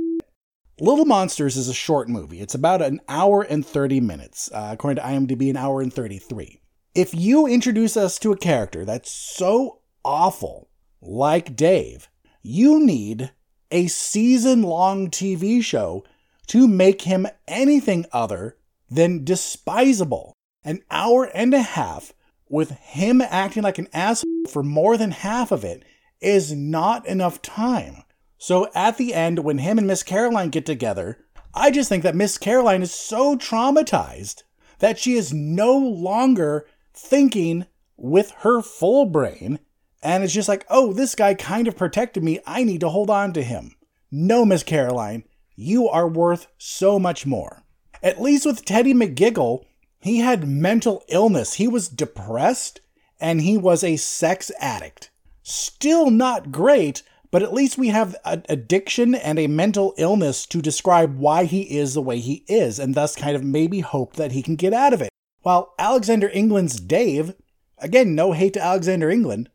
Little 0.78 1.06
Monsters 1.06 1.56
is 1.56 1.68
a 1.68 1.74
short 1.74 2.08
movie. 2.08 2.40
It's 2.40 2.54
about 2.54 2.82
an 2.82 3.00
hour 3.08 3.42
and 3.42 3.64
30 3.64 4.00
minutes. 4.00 4.50
Uh, 4.52 4.70
according 4.72 5.02
to 5.02 5.08
IMDb, 5.08 5.48
an 5.48 5.56
hour 5.56 5.80
and 5.80 5.92
33 5.92 6.60
if 6.96 7.14
you 7.14 7.46
introduce 7.46 7.94
us 7.94 8.18
to 8.18 8.32
a 8.32 8.38
character 8.38 8.82
that's 8.86 9.12
so 9.12 9.80
awful, 10.02 10.70
like 11.02 11.54
Dave, 11.54 12.08
you 12.40 12.80
need 12.80 13.32
a 13.70 13.86
season 13.88 14.62
long 14.62 15.10
TV 15.10 15.62
show 15.62 16.04
to 16.46 16.66
make 16.66 17.02
him 17.02 17.26
anything 17.46 18.06
other 18.12 18.56
than 18.88 19.24
despisable. 19.24 20.32
An 20.64 20.80
hour 20.90 21.24
and 21.34 21.52
a 21.52 21.60
half 21.60 22.14
with 22.48 22.70
him 22.70 23.20
acting 23.20 23.62
like 23.62 23.76
an 23.76 23.88
asshole 23.92 24.46
for 24.48 24.62
more 24.62 24.96
than 24.96 25.10
half 25.10 25.52
of 25.52 25.64
it 25.64 25.84
is 26.22 26.52
not 26.52 27.06
enough 27.06 27.42
time. 27.42 28.04
So 28.38 28.68
at 28.74 28.96
the 28.96 29.14
end, 29.14 29.40
when 29.40 29.58
him 29.58 29.78
and 29.78 29.86
Miss 29.86 30.02
Caroline 30.02 30.50
get 30.50 30.66
together, 30.66 31.24
I 31.54 31.70
just 31.70 31.88
think 31.88 32.02
that 32.02 32.14
Miss 32.14 32.38
Caroline 32.38 32.82
is 32.82 32.94
so 32.94 33.36
traumatized 33.36 34.42
that 34.78 34.98
she 34.98 35.14
is 35.14 35.32
no 35.32 35.76
longer 35.76 36.66
thinking 36.92 37.66
with 37.96 38.30
her 38.38 38.60
full 38.60 39.06
brain. 39.06 39.58
And 40.02 40.22
it's 40.22 40.34
just 40.34 40.48
like, 40.48 40.66
oh, 40.68 40.92
this 40.92 41.14
guy 41.14 41.34
kind 41.34 41.66
of 41.66 41.76
protected 41.76 42.22
me. 42.22 42.40
I 42.46 42.62
need 42.62 42.80
to 42.80 42.90
hold 42.90 43.10
on 43.10 43.32
to 43.32 43.42
him. 43.42 43.74
No, 44.10 44.44
Miss 44.44 44.62
Caroline, 44.62 45.24
you 45.54 45.88
are 45.88 46.06
worth 46.06 46.46
so 46.58 46.98
much 46.98 47.26
more. 47.26 47.64
At 48.02 48.20
least 48.20 48.44
with 48.44 48.64
Teddy 48.64 48.92
McGiggle, 48.92 49.64
he 50.00 50.18
had 50.18 50.46
mental 50.46 51.02
illness. 51.08 51.54
He 51.54 51.66
was 51.66 51.88
depressed 51.88 52.80
and 53.18 53.40
he 53.40 53.56
was 53.56 53.82
a 53.82 53.96
sex 53.96 54.52
addict. 54.60 55.10
Still 55.42 56.10
not 56.10 56.52
great, 56.52 57.02
but 57.30 57.42
at 57.42 57.52
least 57.52 57.78
we 57.78 57.88
have 57.88 58.16
an 58.24 58.44
addiction 58.48 59.14
and 59.14 59.38
a 59.38 59.46
mental 59.46 59.94
illness 59.96 60.46
to 60.46 60.62
describe 60.62 61.18
why 61.18 61.44
he 61.44 61.62
is 61.76 61.94
the 61.94 62.02
way 62.02 62.18
he 62.18 62.44
is, 62.48 62.78
and 62.78 62.94
thus 62.94 63.16
kind 63.16 63.36
of 63.36 63.44
maybe 63.44 63.80
hope 63.80 64.14
that 64.14 64.32
he 64.32 64.42
can 64.42 64.56
get 64.56 64.72
out 64.72 64.92
of 64.92 65.02
it. 65.02 65.08
While 65.42 65.74
Alexander 65.78 66.28
England's 66.28 66.80
Dave, 66.80 67.34
again, 67.78 68.14
no 68.14 68.32
hate 68.32 68.54
to 68.54 68.62
Alexander 68.62 69.10
England, 69.10 69.50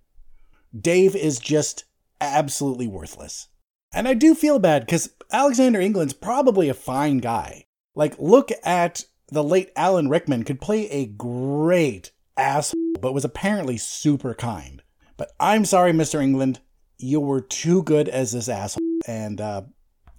Dave 0.79 1.15
is 1.15 1.39
just 1.39 1.85
absolutely 2.19 2.87
worthless. 2.87 3.49
And 3.93 4.07
I 4.07 4.13
do 4.13 4.35
feel 4.35 4.59
bad 4.59 4.85
because 4.85 5.09
Alexander 5.31 5.81
England's 5.81 6.13
probably 6.13 6.69
a 6.69 6.73
fine 6.73 7.17
guy. 7.17 7.65
Like, 7.93 8.17
look 8.17 8.51
at 8.63 9.03
the 9.27 9.43
late 9.43 9.71
Alan 9.75 10.07
Rickman, 10.07 10.43
could 10.43 10.61
play 10.61 10.89
a 10.89 11.05
great 11.05 12.11
asshole, 12.37 12.93
but 13.01 13.13
was 13.13 13.25
apparently 13.25 13.77
super 13.77 14.33
kind. 14.33 14.81
But 15.17 15.31
I'm 15.39 15.65
sorry, 15.65 15.91
Mr. 15.91 16.21
England, 16.21 16.59
you 17.01 17.19
were 17.19 17.41
too 17.41 17.83
good 17.83 18.07
as 18.09 18.31
this 18.31 18.49
asshole. 18.49 18.79
And 19.07 19.41
uh, 19.41 19.63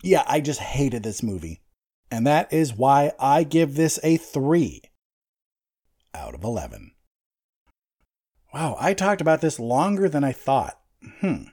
yeah, 0.03 0.25
I 0.27 0.41
just 0.41 0.61
hated 0.61 1.03
this 1.03 1.23
movie. 1.23 1.61
And 2.11 2.27
that 2.27 2.53
is 2.53 2.75
why 2.75 3.13
I 3.19 3.45
give 3.45 3.75
this 3.75 3.99
a 4.03 4.17
3 4.17 4.83
out 6.15 6.35
of 6.35 6.45
11. 6.45 6.93
Wow, 8.53 8.77
I 8.79 8.93
talked 8.93 9.23
about 9.23 9.41
this 9.41 9.59
longer 9.59 10.09
than 10.09 10.25
I 10.25 10.33
thought. 10.33 10.79
Hmm. 11.21 11.45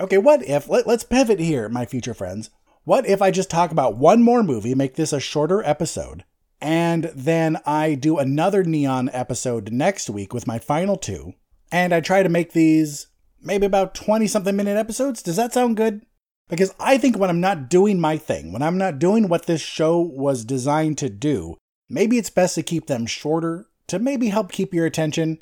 Okay, 0.00 0.18
what 0.18 0.42
if, 0.44 0.68
let, 0.68 0.86
us 0.86 1.04
pivot 1.04 1.38
here, 1.38 1.68
my 1.68 1.86
future 1.86 2.14
friends. 2.14 2.50
What 2.84 3.06
if 3.06 3.22
I 3.22 3.30
just 3.30 3.50
talk 3.50 3.70
about 3.70 3.96
one 3.96 4.22
more 4.22 4.42
movie, 4.42 4.74
make 4.74 4.94
this 4.94 5.12
a 5.12 5.20
shorter 5.20 5.62
episode, 5.62 6.24
and 6.60 7.04
then 7.14 7.58
I 7.66 7.94
do 7.94 8.18
another 8.18 8.64
Neon 8.64 9.10
episode 9.12 9.70
next 9.72 10.08
week 10.10 10.32
with 10.32 10.46
my 10.46 10.58
final 10.58 10.96
two, 10.96 11.34
and 11.70 11.92
I 11.92 12.00
try 12.00 12.22
to 12.22 12.28
make 12.28 12.52
these 12.52 13.08
maybe 13.42 13.66
about 13.66 13.94
20 13.94 14.26
something 14.26 14.56
minute 14.56 14.76
episodes. 14.76 15.22
Does 15.22 15.36
that 15.36 15.52
sound 15.52 15.76
good? 15.76 16.04
Because 16.48 16.74
I 16.80 16.96
think 16.98 17.18
when 17.18 17.30
I'm 17.30 17.40
not 17.40 17.68
doing 17.68 18.00
my 18.00 18.16
thing, 18.16 18.52
when 18.52 18.62
I'm 18.62 18.78
not 18.78 18.98
doing 18.98 19.28
what 19.28 19.46
this 19.46 19.60
show 19.60 19.98
was 20.00 20.44
designed 20.44 20.98
to 20.98 21.10
do, 21.10 21.56
maybe 21.88 22.16
it's 22.18 22.30
best 22.30 22.54
to 22.54 22.62
keep 22.62 22.86
them 22.86 23.06
shorter 23.06 23.66
to 23.88 23.98
maybe 23.98 24.28
help 24.28 24.52
keep 24.52 24.72
your 24.72 24.86
attention. 24.86 25.38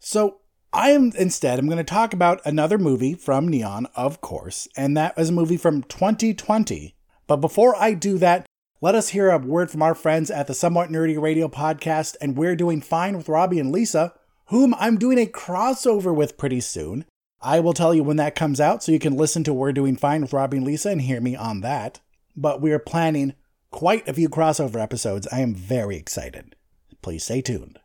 So 0.00 0.40
I 0.72 0.90
am 0.90 1.12
instead 1.16 1.58
I'm 1.58 1.66
going 1.66 1.78
to 1.78 1.84
talk 1.84 2.12
about 2.12 2.40
another 2.44 2.78
movie 2.78 3.14
from 3.14 3.48
Neon, 3.48 3.86
of 3.94 4.20
course, 4.20 4.66
and 4.76 4.96
that 4.96 5.14
is 5.16 5.30
a 5.30 5.32
movie 5.32 5.56
from 5.56 5.82
2020. 5.84 6.96
But 7.26 7.36
before 7.36 7.76
I 7.76 7.94
do 7.94 8.18
that, 8.18 8.46
let 8.80 8.94
us 8.94 9.10
hear 9.10 9.30
a 9.30 9.38
word 9.38 9.70
from 9.70 9.82
our 9.82 9.94
friends 9.94 10.30
at 10.30 10.46
the 10.46 10.52
Somewhat 10.52 10.90
Nerdy 10.90 11.18
Radio 11.18 11.48
podcast, 11.48 12.16
and 12.20 12.36
we're 12.36 12.56
doing 12.56 12.82
fine 12.82 13.16
with 13.16 13.30
Robbie 13.30 13.60
and 13.60 13.72
Lisa, 13.72 14.12
whom 14.46 14.74
I'm 14.78 14.98
doing 14.98 15.18
a 15.18 15.26
crossover 15.26 16.14
with 16.14 16.36
pretty 16.36 16.60
soon. 16.60 17.06
I 17.44 17.60
will 17.60 17.74
tell 17.74 17.92
you 17.92 18.02
when 18.02 18.16
that 18.16 18.34
comes 18.34 18.58
out 18.58 18.82
so 18.82 18.90
you 18.90 18.98
can 18.98 19.18
listen 19.18 19.44
to 19.44 19.52
We're 19.52 19.74
Doing 19.74 19.96
Fine 19.96 20.22
with 20.22 20.32
Robbie 20.32 20.56
and 20.56 20.66
Lisa 20.66 20.88
and 20.88 21.02
hear 21.02 21.20
me 21.20 21.36
on 21.36 21.60
that. 21.60 22.00
But 22.34 22.62
we 22.62 22.72
are 22.72 22.78
planning 22.78 23.34
quite 23.70 24.08
a 24.08 24.14
few 24.14 24.30
crossover 24.30 24.80
episodes. 24.80 25.28
I 25.30 25.40
am 25.40 25.54
very 25.54 25.96
excited. 25.96 26.56
Please 27.02 27.22
stay 27.22 27.42
tuned. 27.42 27.78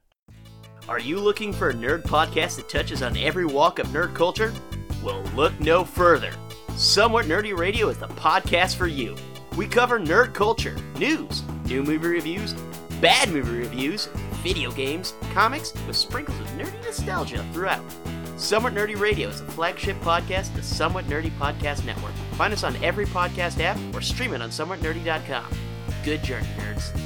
Are 0.88 0.98
you 0.98 1.20
looking 1.20 1.52
for 1.52 1.72
a 1.72 1.74
nerd 1.74 2.04
podcast 2.04 2.56
that 2.56 2.70
touches 2.70 3.02
on 3.02 3.18
every 3.18 3.46
walk 3.46 3.80
of 3.80 3.88
nerd 3.88 4.16
culture? 4.16 4.54
Well, 5.04 5.22
look 5.36 5.60
no 5.60 5.84
further. 5.84 6.32
Somewhat 6.78 7.26
Nerdy 7.26 7.56
Radio 7.56 7.90
is 7.90 7.98
the 7.98 8.08
podcast 8.08 8.78
for 8.78 8.88
you. 8.88 9.18
We 9.58 9.68
cover 9.68 10.00
nerd 10.00 10.34
culture, 10.34 10.78
news, 10.98 11.44
new 11.66 11.84
movie 11.84 12.08
reviews, 12.08 12.54
bad 13.02 13.30
movie 13.30 13.60
reviews, 13.60 14.08
video 14.42 14.72
games, 14.72 15.16
comics, 15.34 15.74
with 15.86 15.98
sprinkles 15.98 16.40
of 16.40 16.48
nerdy 16.52 16.82
nostalgia 16.86 17.46
throughout. 17.52 17.84
Somewhat 18.40 18.74
Nerdy 18.74 18.98
Radio 18.98 19.28
is 19.28 19.42
a 19.42 19.46
flagship 19.48 20.00
podcast 20.00 20.48
of 20.52 20.56
the 20.56 20.64
Somewhat 20.64 21.04
Nerdy 21.08 21.30
Podcast 21.32 21.86
Network. 21.86 22.14
Find 22.36 22.54
us 22.54 22.64
on 22.64 22.74
every 22.82 23.06
podcast 23.06 23.60
app 23.60 23.78
or 23.94 24.00
stream 24.00 24.34
it 24.34 24.42
on 24.42 24.50
somewhatnerdy.com. 24.50 25.46
Good 26.06 26.24
journey, 26.24 26.48
nerds. 26.58 26.98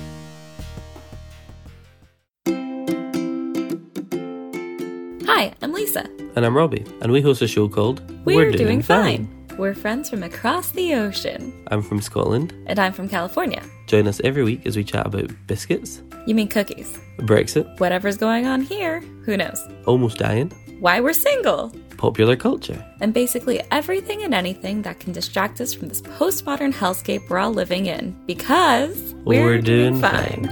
Hi, 5.26 5.52
I'm 5.64 5.74
Lisa. 5.74 6.08
And 6.36 6.46
I'm 6.46 6.56
Robbie, 6.56 6.86
and 7.02 7.12
we 7.12 7.20
host 7.20 7.42
a 7.42 7.48
show 7.48 7.68
called 7.68 8.08
We're, 8.26 8.36
We're 8.36 8.52
Doing, 8.52 8.66
Doing 8.66 8.82
fine. 8.84 9.26
fine. 9.26 9.58
We're 9.58 9.74
friends 9.74 10.12
from 10.12 10.22
across 10.22 10.70
the 10.70 10.94
ocean. 10.94 11.52
I'm 11.72 11.82
from 11.82 12.00
Scotland. 12.00 12.54
And 12.68 12.78
I'm 12.78 12.94
from 12.94 13.10
California. 13.10 13.64
Join 13.88 14.08
us 14.08 14.22
every 14.24 14.44
week 14.44 14.68
as 14.68 14.78
we 14.78 14.84
chat 14.84 15.08
about 15.08 15.32
biscuits. 15.48 16.04
You 16.28 16.36
mean 16.36 16.48
cookies? 16.48 16.96
Brexit. 17.18 17.80
Whatever's 17.80 18.18
going 18.18 18.46
on 18.46 18.62
here, 18.62 19.02
who 19.26 19.36
knows? 19.36 19.60
Almost 19.88 20.20
dying 20.20 20.52
why 20.84 21.00
we're 21.00 21.14
single, 21.14 21.72
popular 21.96 22.36
culture, 22.36 22.86
and 23.00 23.14
basically 23.14 23.62
everything 23.72 24.22
and 24.24 24.34
anything 24.34 24.82
that 24.82 25.00
can 25.00 25.14
distract 25.14 25.62
us 25.62 25.74
from 25.74 25.88
this 25.88 26.02
postmodern 26.02 26.74
hellscape 26.74 27.30
we're 27.30 27.38
all 27.40 27.54
living 27.54 27.86
in 27.86 28.14
because 28.26 29.14
we're, 29.24 29.46
we're 29.46 29.62
doing, 29.62 29.98
doing 29.98 30.02
fine. 30.02 30.44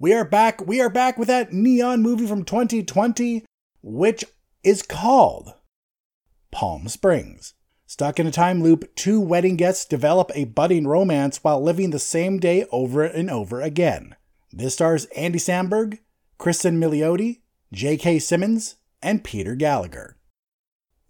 We 0.00 0.12
are 0.14 0.24
back. 0.24 0.66
We 0.66 0.80
are 0.80 0.90
back 0.90 1.16
with 1.16 1.28
that 1.28 1.52
neon 1.52 2.02
movie 2.02 2.26
from 2.26 2.44
2020, 2.44 3.44
which 3.80 4.24
is 4.64 4.82
called 4.82 5.54
Palm 6.50 6.88
Springs. 6.88 7.54
Stuck 7.86 8.18
in 8.18 8.26
a 8.26 8.32
time 8.32 8.64
loop, 8.64 8.96
two 8.96 9.20
wedding 9.20 9.54
guests 9.54 9.84
develop 9.84 10.32
a 10.34 10.46
budding 10.46 10.88
romance 10.88 11.38
while 11.44 11.62
living 11.62 11.90
the 11.90 12.00
same 12.00 12.40
day 12.40 12.66
over 12.72 13.04
and 13.04 13.30
over 13.30 13.60
again. 13.60 14.16
This 14.58 14.74
stars 14.74 15.04
Andy 15.14 15.38
Samberg, 15.38 16.00
Kristen 16.36 16.80
Milioti, 16.80 17.42
J.K. 17.72 18.18
Simmons, 18.18 18.74
and 19.00 19.22
Peter 19.22 19.54
Gallagher. 19.54 20.16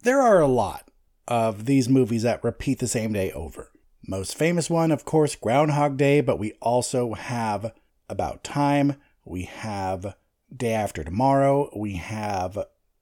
There 0.03 0.21
are 0.21 0.39
a 0.39 0.47
lot 0.47 0.91
of 1.27 1.65
these 1.65 1.89
movies 1.89 2.25
that 2.25 2.45
repeat 2.45 2.79
the 2.79 2.87
same 2.87 3.15
day 3.15 3.33
over. 3.33 3.71
Most 4.07 4.37
famous 4.37 4.69
one, 4.69 4.93
of 4.93 5.07
course, 5.07 5.35
Groundhog 5.35 5.97
Day, 5.97 6.21
but 6.21 6.39
we 6.39 6.53
also 6.61 7.15
have 7.15 7.73
About 8.11 8.45
Time, 8.45 8.97
we 9.25 9.45
have 9.45 10.15
Day 10.55 10.75
After 10.75 11.03
Tomorrow, 11.03 11.71
we 11.75 11.95
have 11.95 12.59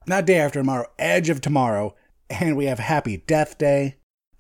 not 0.07 0.27
Day 0.27 0.39
After 0.39 0.61
Tomorrow, 0.61 0.87
Edge 0.97 1.29
of 1.29 1.41
Tomorrow, 1.41 1.97
and 2.31 2.57
we 2.57 2.67
have 2.67 2.79
Happy 2.79 3.17
Death 3.17 3.59
Day. 3.59 3.97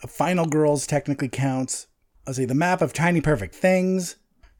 Final 0.06 0.46
Girls 0.46 0.86
technically 0.86 1.28
counts. 1.28 1.88
Let's 2.24 2.36
see, 2.36 2.44
The 2.44 2.54
Map 2.54 2.80
of 2.80 2.92
Tiny 2.92 3.20
Perfect 3.20 3.56
Things, 3.56 4.14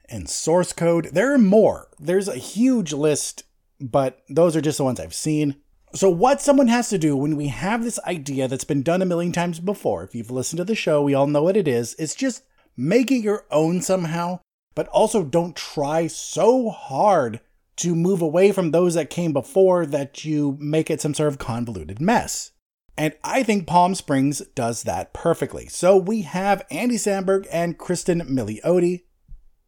and 0.09 0.29
source 0.29 0.73
code. 0.73 1.11
There 1.13 1.33
are 1.33 1.39
more. 1.39 1.89
There's 1.99 2.29
a 2.29 2.37
huge 2.37 2.93
list, 2.93 3.45
but 3.81 4.23
those 4.29 4.57
are 4.57 4.61
just 4.61 4.79
the 4.79 4.85
ones 4.85 5.01
I've 5.01 5.15
seen. 5.15 5.57
So, 5.95 6.11
what 6.11 6.43
someone 6.43 6.69
has 6.69 6.89
to 6.91 6.99
do 6.99 7.17
when 7.17 7.37
we 7.37 7.49
have 7.49 7.83
this 7.83 7.99
idea 8.01 8.49
that's 8.49 8.65
been 8.65 8.83
done 8.83 9.03
a 9.03 9.07
million 9.07 9.33
times 9.33 9.61
before, 9.61 10.05
if 10.05 10.15
you've 10.15 10.31
listened 10.31 10.59
to 10.59 10.65
the 10.65 10.75
show, 10.75 11.03
we 11.03 11.15
all 11.15 11.27
know 11.27 11.43
what 11.43 11.57
it 11.57 11.69
is, 11.69 11.95
it's 11.99 12.15
just 12.15 12.43
make 12.77 13.11
it 13.11 13.23
your 13.23 13.47
own 13.51 13.81
somehow, 13.81 14.41
but 14.75 14.89
also 14.89 15.25
don't 15.25 15.57
try 15.57 16.07
so 16.07 16.71
hard 16.71 17.41
to 17.77 17.95
move 17.95 18.21
away 18.21 18.53
from 18.53 18.71
those 18.71 18.95
that 18.95 19.11
came 19.11 19.33
before 19.33 19.87
that 19.87 20.25
you 20.25 20.57
make 20.61 20.91
it 20.91 21.01
some 21.01 21.15
sort 21.15 21.29
of 21.29 21.39
convoluted 21.39 22.01
mess. 22.01 22.53
And 22.99 23.15
I 23.23 23.43
think 23.43 23.67
Palm 23.67 23.95
Springs 23.95 24.41
does 24.55 24.85
that 24.85 25.13
perfectly. 25.13 25.67
So 25.69 25.97
we 25.97 26.23
have 26.23 26.67
Andy 26.71 26.97
Samberg 26.97 27.47
and 27.53 27.77
Kristen 27.77 28.21
Milioti 28.23 29.03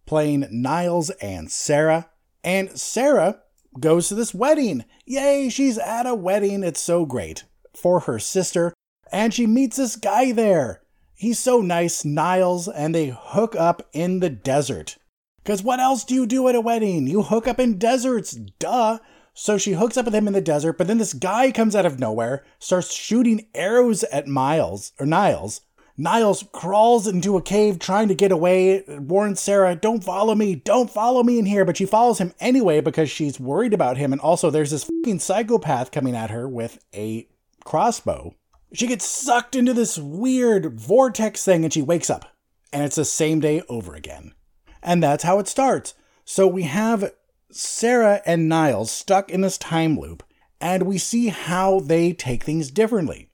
playing 0.09 0.47
Niles 0.51 1.11
and 1.21 1.51
Sarah. 1.51 2.09
And 2.43 2.81
Sarah 2.81 3.43
goes 3.79 4.09
to 4.09 4.15
this 4.15 4.35
wedding. 4.35 4.85
Yay, 5.05 5.51
she's 5.51 5.77
at 5.77 6.07
a 6.07 6.15
wedding. 6.15 6.65
It's 6.65 6.81
so 6.81 7.05
great 7.05 7.45
for 7.77 8.01
her 8.01 8.19
sister. 8.19 8.73
And 9.13 9.33
she 9.33 9.47
meets 9.47 9.77
this 9.77 9.97
guy 9.97 10.33
there. 10.33 10.81
He's 11.15 11.39
so 11.39 11.61
nice, 11.61 12.05
Niles, 12.05 12.69
and 12.69 12.95
they 12.95 13.15
hook 13.15 13.55
up 13.55 13.87
in 13.93 14.21
the 14.21 14.31
desert. 14.31 14.97
Because 15.43 15.63
what 15.63 15.79
else 15.79 16.05
do 16.05 16.15
you 16.15 16.27
do 16.27 16.49
at 16.49 16.55
a 16.55 16.61
wedding? 16.61 17.07
You 17.07 17.23
hook 17.23 17.47
up 17.47 17.61
in 17.61 17.79
deserts, 17.79 18.33
duh. 18.33 18.99
So 19.35 19.59
she 19.59 19.73
hooks 19.73 19.97
up 19.97 20.07
with 20.07 20.15
him 20.15 20.27
in 20.27 20.33
the 20.33 20.41
desert, 20.41 20.79
but 20.79 20.87
then 20.87 20.99
this 20.99 21.13
guy 21.13 21.53
comes 21.53 21.77
out 21.77 21.87
of 21.87 22.01
nowhere, 22.01 22.45
starts 22.59 22.93
shooting 22.93 23.47
arrows 23.55 24.03
at 24.05 24.27
Miles, 24.27 24.93
or 24.99 25.07
Niles, 25.07 25.61
Niles 26.01 26.45
crawls 26.53 27.09
into 27.09 27.37
a 27.37 27.43
cave 27.43 27.81
trying 27.81 28.07
to 28.07 28.15
get 28.15 28.31
away, 28.31 28.85
warns 28.89 29.41
Sarah, 29.41 29.75
Don't 29.75 30.05
follow 30.05 30.35
me, 30.37 30.55
don't 30.55 30.89
follow 30.89 31.25
me 31.25 31.41
in 31.41 31.45
here. 31.47 31.65
But 31.65 31.77
she 31.77 31.87
follows 31.87 32.19
him 32.19 32.33
anyway 32.39 32.81
because 32.81 33.11
she's 33.11 33.41
worried 33.41 33.75
about 33.75 33.97
him. 33.97 34.13
And 34.13 34.21
also, 34.21 34.49
there's 34.49 34.71
this 34.71 34.85
fucking 34.85 35.19
psychopath 35.19 35.91
coming 35.91 36.15
at 36.15 36.31
her 36.31 36.49
with 36.49 36.79
a 36.95 37.29
crossbow. 37.65 38.35
She 38.73 38.87
gets 38.87 39.05
sucked 39.05 39.57
into 39.57 39.75
this 39.75 39.99
weird 39.99 40.79
vortex 40.79 41.45
thing 41.45 41.65
and 41.65 41.73
she 41.73 41.83
wakes 41.83 42.09
up. 42.09 42.27
and 42.73 42.85
it's 42.85 42.97
the 42.97 43.05
same 43.05 43.41
day 43.41 43.63
over 43.69 43.95
again. 43.95 44.35
And 44.83 45.03
that's 45.03 45.25
how 45.25 45.39
it 45.39 45.49
starts. 45.49 45.95
So 46.25 46.47
we 46.47 46.65
have 46.65 47.13
Sarah 47.51 48.21
and 48.27 48.49
Niles 48.49 48.91
stuck 48.91 49.31
in 49.31 49.41
this 49.41 49.57
time 49.57 49.99
loop, 49.99 50.23
and 50.61 50.83
we 50.83 50.99
see 50.99 51.29
how 51.29 51.81
they 51.81 52.13
take 52.13 52.45
things 52.45 52.71
differently. 52.71 53.28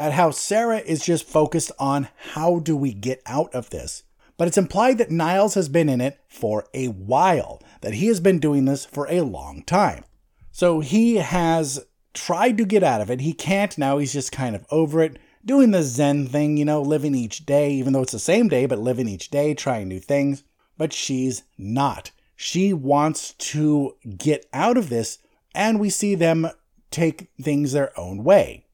At 0.00 0.14
how 0.14 0.30
Sarah 0.30 0.78
is 0.78 1.04
just 1.04 1.28
focused 1.28 1.70
on 1.78 2.08
how 2.32 2.60
do 2.60 2.74
we 2.74 2.94
get 2.94 3.20
out 3.26 3.54
of 3.54 3.68
this. 3.68 4.02
But 4.38 4.48
it's 4.48 4.56
implied 4.56 4.96
that 4.96 5.10
Niles 5.10 5.52
has 5.56 5.68
been 5.68 5.90
in 5.90 6.00
it 6.00 6.18
for 6.26 6.66
a 6.72 6.88
while, 6.88 7.62
that 7.82 7.92
he 7.92 8.06
has 8.06 8.18
been 8.18 8.38
doing 8.38 8.64
this 8.64 8.86
for 8.86 9.06
a 9.10 9.20
long 9.20 9.62
time. 9.62 10.04
So 10.52 10.80
he 10.80 11.16
has 11.16 11.84
tried 12.14 12.56
to 12.56 12.64
get 12.64 12.82
out 12.82 13.02
of 13.02 13.10
it. 13.10 13.20
He 13.20 13.34
can't 13.34 13.76
now, 13.76 13.98
he's 13.98 14.14
just 14.14 14.32
kind 14.32 14.56
of 14.56 14.64
over 14.70 15.02
it, 15.02 15.18
doing 15.44 15.70
the 15.70 15.82
Zen 15.82 16.26
thing, 16.28 16.56
you 16.56 16.64
know, 16.64 16.80
living 16.80 17.14
each 17.14 17.44
day, 17.44 17.70
even 17.72 17.92
though 17.92 18.00
it's 18.00 18.12
the 18.12 18.18
same 18.18 18.48
day, 18.48 18.64
but 18.64 18.78
living 18.78 19.06
each 19.06 19.30
day, 19.30 19.52
trying 19.52 19.88
new 19.88 20.00
things. 20.00 20.44
But 20.78 20.94
she's 20.94 21.42
not. 21.58 22.10
She 22.36 22.72
wants 22.72 23.34
to 23.34 23.96
get 24.16 24.46
out 24.54 24.78
of 24.78 24.88
this, 24.88 25.18
and 25.54 25.78
we 25.78 25.90
see 25.90 26.14
them 26.14 26.48
take 26.90 27.28
things 27.38 27.72
their 27.72 27.92
own 28.00 28.24
way. 28.24 28.64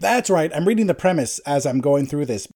That's 0.00 0.30
right, 0.30 0.50
I'm 0.54 0.66
reading 0.66 0.86
the 0.86 0.94
premise 0.94 1.38
as 1.40 1.66
I'm 1.66 1.80
going 1.80 2.06
through 2.06 2.26
this. 2.26 2.48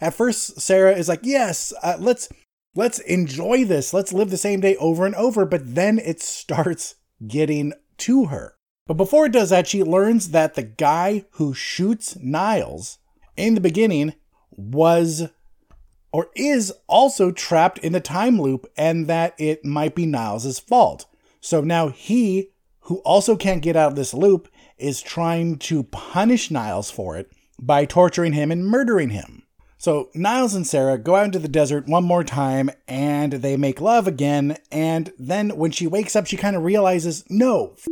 At 0.00 0.14
first, 0.14 0.60
Sarah 0.60 0.96
is 0.96 1.08
like, 1.08 1.20
"Yes, 1.22 1.72
uh, 1.82 1.96
let's 1.98 2.28
let's 2.74 2.98
enjoy 3.00 3.64
this. 3.64 3.94
Let's 3.94 4.12
live 4.12 4.30
the 4.30 4.36
same 4.36 4.60
day 4.60 4.76
over 4.76 5.06
and 5.06 5.14
over." 5.14 5.46
But 5.46 5.74
then 5.74 5.98
it 5.98 6.20
starts 6.20 6.96
getting 7.26 7.72
to 7.98 8.26
her. 8.26 8.54
But 8.86 8.94
before 8.94 9.26
it 9.26 9.32
does 9.32 9.50
that, 9.50 9.68
she 9.68 9.82
learns 9.82 10.30
that 10.30 10.54
the 10.54 10.62
guy 10.62 11.24
who 11.32 11.54
shoots 11.54 12.16
Niles 12.16 12.98
in 13.36 13.54
the 13.54 13.60
beginning 13.60 14.14
was 14.50 15.28
or 16.12 16.30
is 16.36 16.72
also 16.86 17.32
trapped 17.32 17.78
in 17.78 17.92
the 17.92 18.00
time 18.00 18.40
loop 18.40 18.70
and 18.76 19.06
that 19.08 19.34
it 19.38 19.64
might 19.64 19.94
be 19.94 20.06
Niles' 20.06 20.60
fault. 20.60 21.06
So 21.40 21.60
now 21.60 21.88
he, 21.88 22.50
who 22.82 22.98
also 22.98 23.36
can't 23.36 23.62
get 23.62 23.74
out 23.74 23.90
of 23.90 23.96
this 23.96 24.14
loop, 24.14 24.48
is 24.78 25.00
trying 25.02 25.58
to 25.58 25.84
punish 25.84 26.50
Niles 26.50 26.90
for 26.90 27.16
it 27.16 27.30
by 27.60 27.84
torturing 27.84 28.32
him 28.32 28.50
and 28.50 28.66
murdering 28.66 29.10
him. 29.10 29.42
So 29.78 30.08
Niles 30.14 30.54
and 30.54 30.66
Sarah 30.66 30.96
go 30.96 31.14
out 31.14 31.26
into 31.26 31.38
the 31.38 31.48
desert 31.48 31.86
one 31.86 32.04
more 32.04 32.24
time 32.24 32.70
and 32.88 33.34
they 33.34 33.56
make 33.56 33.80
love 33.80 34.06
again. 34.06 34.56
And 34.72 35.12
then 35.18 35.50
when 35.56 35.72
she 35.72 35.86
wakes 35.86 36.16
up, 36.16 36.26
she 36.26 36.36
kind 36.36 36.56
of 36.56 36.62
realizes, 36.62 37.24
no, 37.28 37.74
f- 37.76 37.86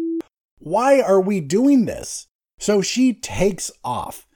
why 0.58 1.00
are 1.00 1.20
we 1.20 1.40
doing 1.40 1.84
this? 1.84 2.28
So 2.58 2.80
she 2.80 3.12
takes 3.12 3.70
off. 3.84 4.26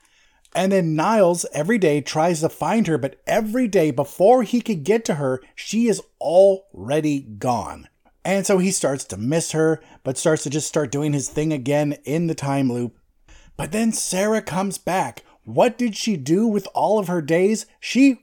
And 0.53 0.71
then 0.71 0.95
Niles 0.95 1.45
every 1.53 1.77
day 1.77 2.01
tries 2.01 2.41
to 2.41 2.49
find 2.49 2.87
her, 2.87 2.97
but 2.97 3.21
every 3.25 3.67
day 3.67 3.91
before 3.91 4.43
he 4.43 4.61
could 4.61 4.83
get 4.83 5.05
to 5.05 5.15
her, 5.15 5.41
she 5.55 5.87
is 5.87 6.01
already 6.19 7.21
gone. 7.21 7.89
And 8.27 8.45
so 8.45 8.57
he 8.57 8.71
starts 8.71 9.05
to 9.05 9.17
miss 9.17 9.53
her, 9.53 9.81
but 10.03 10.17
starts 10.17 10.43
to 10.43 10.49
just 10.49 10.67
start 10.67 10.91
doing 10.91 11.13
his 11.13 11.29
thing 11.29 11.53
again 11.53 11.93
in 12.03 12.27
the 12.27 12.35
time 12.35 12.71
loop. 12.71 12.97
But 13.55 13.71
then 13.71 13.91
Sarah 13.93 14.41
comes 14.41 14.77
back. 14.77 15.23
What 15.45 15.77
did 15.77 15.95
she 15.95 16.17
do 16.17 16.45
with 16.45 16.67
all 16.75 16.99
of 16.99 17.07
her 17.07 17.21
days? 17.21 17.65
She 17.79 18.19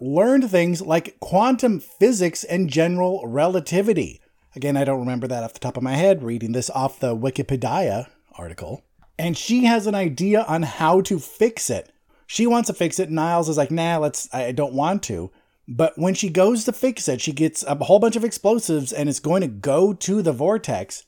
learned 0.00 0.50
things 0.50 0.80
like 0.80 1.20
quantum 1.20 1.80
physics 1.80 2.44
and 2.44 2.70
general 2.70 3.26
relativity. 3.26 4.22
Again, 4.54 4.76
I 4.76 4.84
don't 4.84 5.00
remember 5.00 5.28
that 5.28 5.44
off 5.44 5.52
the 5.52 5.60
top 5.60 5.76
of 5.76 5.82
my 5.82 5.96
head, 5.96 6.22
reading 6.22 6.52
this 6.52 6.70
off 6.70 6.98
the 6.98 7.14
Wikipedia 7.14 8.08
article 8.38 8.82
and 9.18 9.36
she 9.36 9.64
has 9.64 9.86
an 9.86 9.94
idea 9.94 10.42
on 10.42 10.62
how 10.62 11.00
to 11.02 11.18
fix 11.18 11.70
it. 11.70 11.90
She 12.26 12.46
wants 12.46 12.66
to 12.68 12.74
fix 12.74 12.98
it. 12.98 13.10
Niles 13.10 13.48
is 13.48 13.56
like, 13.56 13.70
nah, 13.70 13.98
let's, 13.98 14.32
I 14.34 14.52
don't 14.52 14.74
want 14.74 15.02
to. 15.04 15.30
But 15.68 15.94
when 15.96 16.14
she 16.14 16.28
goes 16.28 16.64
to 16.64 16.72
fix 16.72 17.08
it, 17.08 17.20
she 17.20 17.32
gets 17.32 17.64
a 17.64 17.74
whole 17.74 17.98
bunch 17.98 18.16
of 18.16 18.24
explosives 18.24 18.92
and 18.92 19.08
it's 19.08 19.20
going 19.20 19.40
to 19.40 19.48
go 19.48 19.92
to 19.92 20.22
the 20.22 20.32
vortex. 20.32 21.04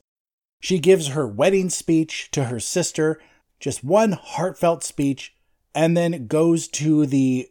She 0.61 0.79
gives 0.79 1.09
her 1.09 1.27
wedding 1.27 1.71
speech 1.71 2.31
to 2.33 2.45
her 2.45 2.59
sister, 2.59 3.21
just 3.61 3.85
one 3.85 4.13
heartfelt 4.13 4.83
speech, 4.83 5.35
and 5.75 5.97
then 5.97 6.27
goes 6.27 6.67
to 6.69 7.07
the 7.07 7.49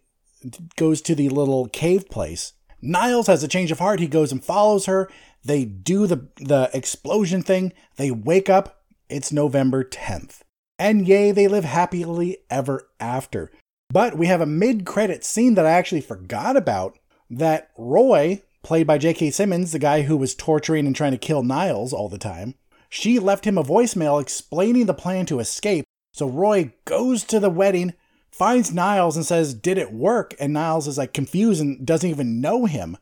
goes 0.75 1.01
to 1.01 1.15
the 1.15 1.29
little 1.29 1.67
cave 1.69 2.09
place. 2.09 2.53
Niles 2.81 3.27
has 3.27 3.41
a 3.43 3.47
change 3.47 3.71
of 3.71 3.79
heart. 3.79 3.99
He 3.99 4.07
goes 4.07 4.31
and 4.31 4.43
follows 4.43 4.85
her. 4.85 5.09
They 5.43 5.63
do 5.63 6.07
the 6.07 6.27
the 6.35 6.69
explosion 6.73 7.41
thing. 7.41 7.71
They 7.95 8.11
wake 8.11 8.49
up. 8.49 8.83
It's 9.09 9.31
November 9.31 9.85
10th 9.85 10.41
and 10.79 11.07
yea, 11.07 11.31
they 11.31 11.47
live 11.47 11.63
happily 11.63 12.37
ever 12.49 12.89
after. 12.99 13.51
But 13.89 14.17
we 14.17 14.27
have 14.27 14.41
a 14.41 14.45
mid 14.45 14.85
credit 14.85 15.23
scene 15.23 15.55
that 15.55 15.65
I 15.65 15.71
actually 15.71 16.01
forgot 16.01 16.57
about 16.57 16.99
that 17.29 17.71
Roy, 17.77 18.41
played 18.63 18.87
by 18.87 18.97
J.K. 18.97 19.31
Simmons, 19.31 19.71
the 19.71 19.79
guy 19.79 20.03
who 20.03 20.17
was 20.17 20.35
torturing 20.35 20.85
and 20.85 20.95
trying 20.95 21.11
to 21.11 21.17
kill 21.17 21.43
Niles 21.43 21.93
all 21.93 22.09
the 22.09 22.17
time, 22.17 22.55
she 22.89 23.19
left 23.19 23.45
him 23.45 23.57
a 23.57 23.63
voicemail 23.63 24.21
explaining 24.21 24.85
the 24.85 24.93
plan 24.93 25.25
to 25.27 25.39
escape. 25.39 25.85
So 26.13 26.27
Roy 26.27 26.73
goes 26.85 27.23
to 27.25 27.39
the 27.39 27.49
wedding, 27.49 27.93
finds 28.31 28.73
Niles, 28.73 29.15
and 29.15 29.25
says, 29.25 29.53
Did 29.53 29.77
it 29.77 29.93
work? 29.93 30.33
And 30.39 30.53
Niles 30.53 30.87
is 30.87 30.97
like 30.97 31.13
confused 31.13 31.61
and 31.61 31.85
doesn't 31.85 32.09
even 32.09 32.41
know 32.41 32.65
him, 32.65 32.97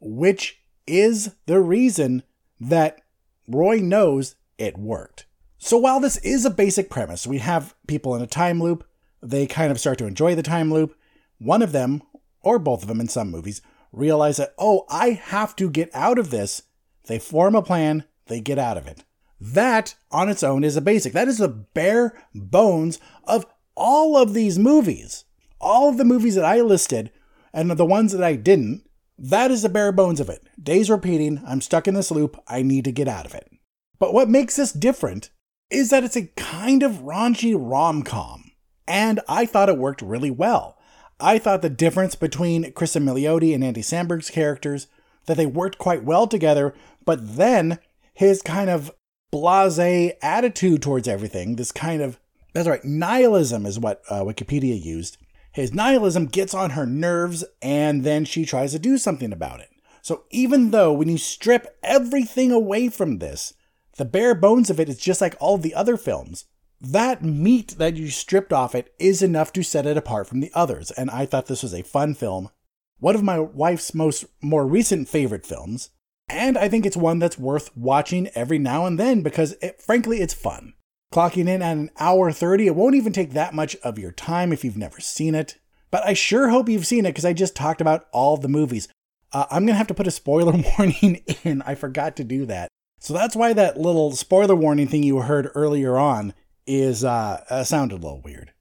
which 0.00 0.62
is 0.86 1.34
the 1.46 1.60
reason 1.60 2.22
that 2.60 3.00
Roy 3.48 3.78
knows 3.78 4.36
it 4.58 4.78
worked. 4.78 5.26
So 5.58 5.76
while 5.76 6.00
this 6.00 6.16
is 6.18 6.44
a 6.44 6.50
basic 6.50 6.90
premise, 6.90 7.26
we 7.26 7.38
have 7.38 7.74
people 7.86 8.14
in 8.14 8.22
a 8.22 8.26
time 8.26 8.62
loop, 8.62 8.84
they 9.22 9.46
kind 9.46 9.70
of 9.70 9.80
start 9.80 9.98
to 9.98 10.06
enjoy 10.06 10.34
the 10.34 10.42
time 10.42 10.72
loop. 10.72 10.96
One 11.38 11.62
of 11.62 11.72
them, 11.72 12.02
or 12.42 12.58
both 12.58 12.82
of 12.82 12.88
them 12.88 13.00
in 13.00 13.08
some 13.08 13.30
movies, 13.30 13.60
realize 13.92 14.36
that, 14.36 14.54
oh, 14.58 14.84
I 14.88 15.10
have 15.10 15.56
to 15.56 15.70
get 15.70 15.90
out 15.94 16.18
of 16.18 16.30
this. 16.30 16.62
They 17.06 17.18
form 17.18 17.54
a 17.54 17.62
plan, 17.62 18.04
they 18.26 18.40
get 18.40 18.58
out 18.58 18.76
of 18.76 18.86
it. 18.86 19.04
That 19.40 19.94
on 20.10 20.28
its 20.28 20.42
own 20.42 20.64
is 20.64 20.76
a 20.76 20.80
basic. 20.80 21.12
That 21.12 21.28
is 21.28 21.38
the 21.38 21.48
bare 21.48 22.18
bones 22.34 22.98
of 23.24 23.46
all 23.74 24.16
of 24.16 24.34
these 24.34 24.58
movies. 24.58 25.24
All 25.60 25.88
of 25.88 25.98
the 25.98 26.04
movies 26.04 26.34
that 26.34 26.44
I 26.44 26.60
listed 26.60 27.10
and 27.52 27.70
the 27.70 27.84
ones 27.84 28.12
that 28.12 28.24
I 28.24 28.36
didn't, 28.36 28.88
that 29.18 29.50
is 29.50 29.62
the 29.62 29.68
bare 29.68 29.92
bones 29.92 30.20
of 30.20 30.28
it. 30.28 30.46
Days 30.62 30.90
repeating, 30.90 31.42
I'm 31.46 31.60
stuck 31.60 31.88
in 31.88 31.94
this 31.94 32.10
loop, 32.10 32.38
I 32.48 32.62
need 32.62 32.84
to 32.84 32.92
get 32.92 33.08
out 33.08 33.26
of 33.26 33.34
it. 33.34 33.50
But 33.98 34.12
what 34.12 34.28
makes 34.28 34.56
this 34.56 34.72
different 34.72 35.30
is 35.70 35.90
that 35.90 36.04
it's 36.04 36.16
a 36.16 36.26
kind 36.36 36.82
of 36.82 37.02
raunchy 37.02 37.54
rom 37.58 38.02
com. 38.02 38.45
And 38.86 39.20
I 39.28 39.46
thought 39.46 39.68
it 39.68 39.78
worked 39.78 40.02
really 40.02 40.30
well. 40.30 40.78
I 41.18 41.38
thought 41.38 41.62
the 41.62 41.70
difference 41.70 42.14
between 42.14 42.72
Chris 42.72 42.94
Milioti 42.94 43.54
and 43.54 43.64
Andy 43.64 43.82
Samberg's 43.82 44.30
characters, 44.30 44.86
that 45.24 45.36
they 45.36 45.46
worked 45.46 45.78
quite 45.78 46.04
well 46.04 46.26
together, 46.26 46.74
but 47.04 47.36
then 47.36 47.78
his 48.14 48.42
kind 48.42 48.70
of 48.70 48.92
blase 49.30 50.12
attitude 50.22 50.82
towards 50.82 51.08
everything, 51.08 51.56
this 51.56 51.72
kind 51.72 52.00
of, 52.02 52.18
that's 52.52 52.68
right, 52.68 52.84
nihilism 52.84 53.66
is 53.66 53.78
what 53.78 54.02
uh, 54.08 54.20
Wikipedia 54.20 54.80
used. 54.80 55.18
His 55.52 55.72
nihilism 55.72 56.26
gets 56.26 56.54
on 56.54 56.70
her 56.70 56.86
nerves 56.86 57.44
and 57.62 58.04
then 58.04 58.24
she 58.24 58.44
tries 58.44 58.72
to 58.72 58.78
do 58.78 58.98
something 58.98 59.32
about 59.32 59.60
it. 59.60 59.70
So 60.02 60.24
even 60.30 60.70
though 60.70 60.92
when 60.92 61.08
you 61.08 61.18
strip 61.18 61.78
everything 61.82 62.52
away 62.52 62.88
from 62.88 63.18
this, 63.18 63.54
the 63.96 64.04
bare 64.04 64.34
bones 64.34 64.70
of 64.70 64.78
it 64.78 64.88
is 64.88 64.98
just 64.98 65.20
like 65.20 65.34
all 65.40 65.58
the 65.58 65.74
other 65.74 65.96
films. 65.96 66.44
That 66.80 67.22
meat 67.22 67.76
that 67.78 67.96
you 67.96 68.10
stripped 68.10 68.52
off 68.52 68.74
it 68.74 68.94
is 68.98 69.22
enough 69.22 69.52
to 69.54 69.62
set 69.62 69.86
it 69.86 69.96
apart 69.96 70.26
from 70.26 70.40
the 70.40 70.50
others, 70.54 70.90
and 70.90 71.10
I 71.10 71.24
thought 71.24 71.46
this 71.46 71.62
was 71.62 71.72
a 71.72 71.82
fun 71.82 72.14
film. 72.14 72.50
One 72.98 73.14
of 73.14 73.22
my 73.22 73.38
wife's 73.38 73.94
most 73.94 74.26
more 74.42 74.66
recent 74.66 75.08
favorite 75.08 75.46
films, 75.46 75.90
and 76.28 76.58
I 76.58 76.68
think 76.68 76.84
it's 76.84 76.96
one 76.96 77.18
that's 77.18 77.38
worth 77.38 77.74
watching 77.76 78.28
every 78.34 78.58
now 78.58 78.84
and 78.84 78.98
then 78.98 79.22
because 79.22 79.52
it, 79.62 79.80
frankly 79.80 80.20
it's 80.20 80.34
fun. 80.34 80.74
Clocking 81.12 81.48
in 81.48 81.62
at 81.62 81.76
an 81.76 81.90
hour 81.98 82.32
30, 82.32 82.66
it 82.66 82.74
won't 82.74 82.96
even 82.96 83.12
take 83.12 83.32
that 83.32 83.54
much 83.54 83.76
of 83.76 83.98
your 83.98 84.12
time 84.12 84.52
if 84.52 84.64
you've 84.64 84.76
never 84.76 85.00
seen 85.00 85.34
it. 85.34 85.56
But 85.90 86.04
I 86.04 86.14
sure 86.14 86.48
hope 86.48 86.68
you've 86.68 86.86
seen 86.86 87.06
it 87.06 87.10
because 87.10 87.24
I 87.24 87.32
just 87.32 87.54
talked 87.54 87.80
about 87.80 88.06
all 88.12 88.36
the 88.36 88.48
movies. 88.48 88.88
Uh, 89.32 89.46
I'm 89.50 89.62
going 89.62 89.74
to 89.74 89.78
have 89.78 89.86
to 89.86 89.94
put 89.94 90.08
a 90.08 90.10
spoiler 90.10 90.52
warning 90.78 91.22
in. 91.44 91.62
I 91.62 91.74
forgot 91.74 92.16
to 92.16 92.24
do 92.24 92.44
that. 92.46 92.68
So 92.98 93.14
that's 93.14 93.36
why 93.36 93.52
that 93.52 93.78
little 93.78 94.12
spoiler 94.12 94.56
warning 94.56 94.88
thing 94.88 95.04
you 95.04 95.20
heard 95.20 95.50
earlier 95.54 95.96
on 95.96 96.34
is 96.66 97.04
uh, 97.04 97.44
uh, 97.48 97.64
sounded 97.64 97.96
a 97.96 98.02
little 98.02 98.20
weird. 98.20 98.52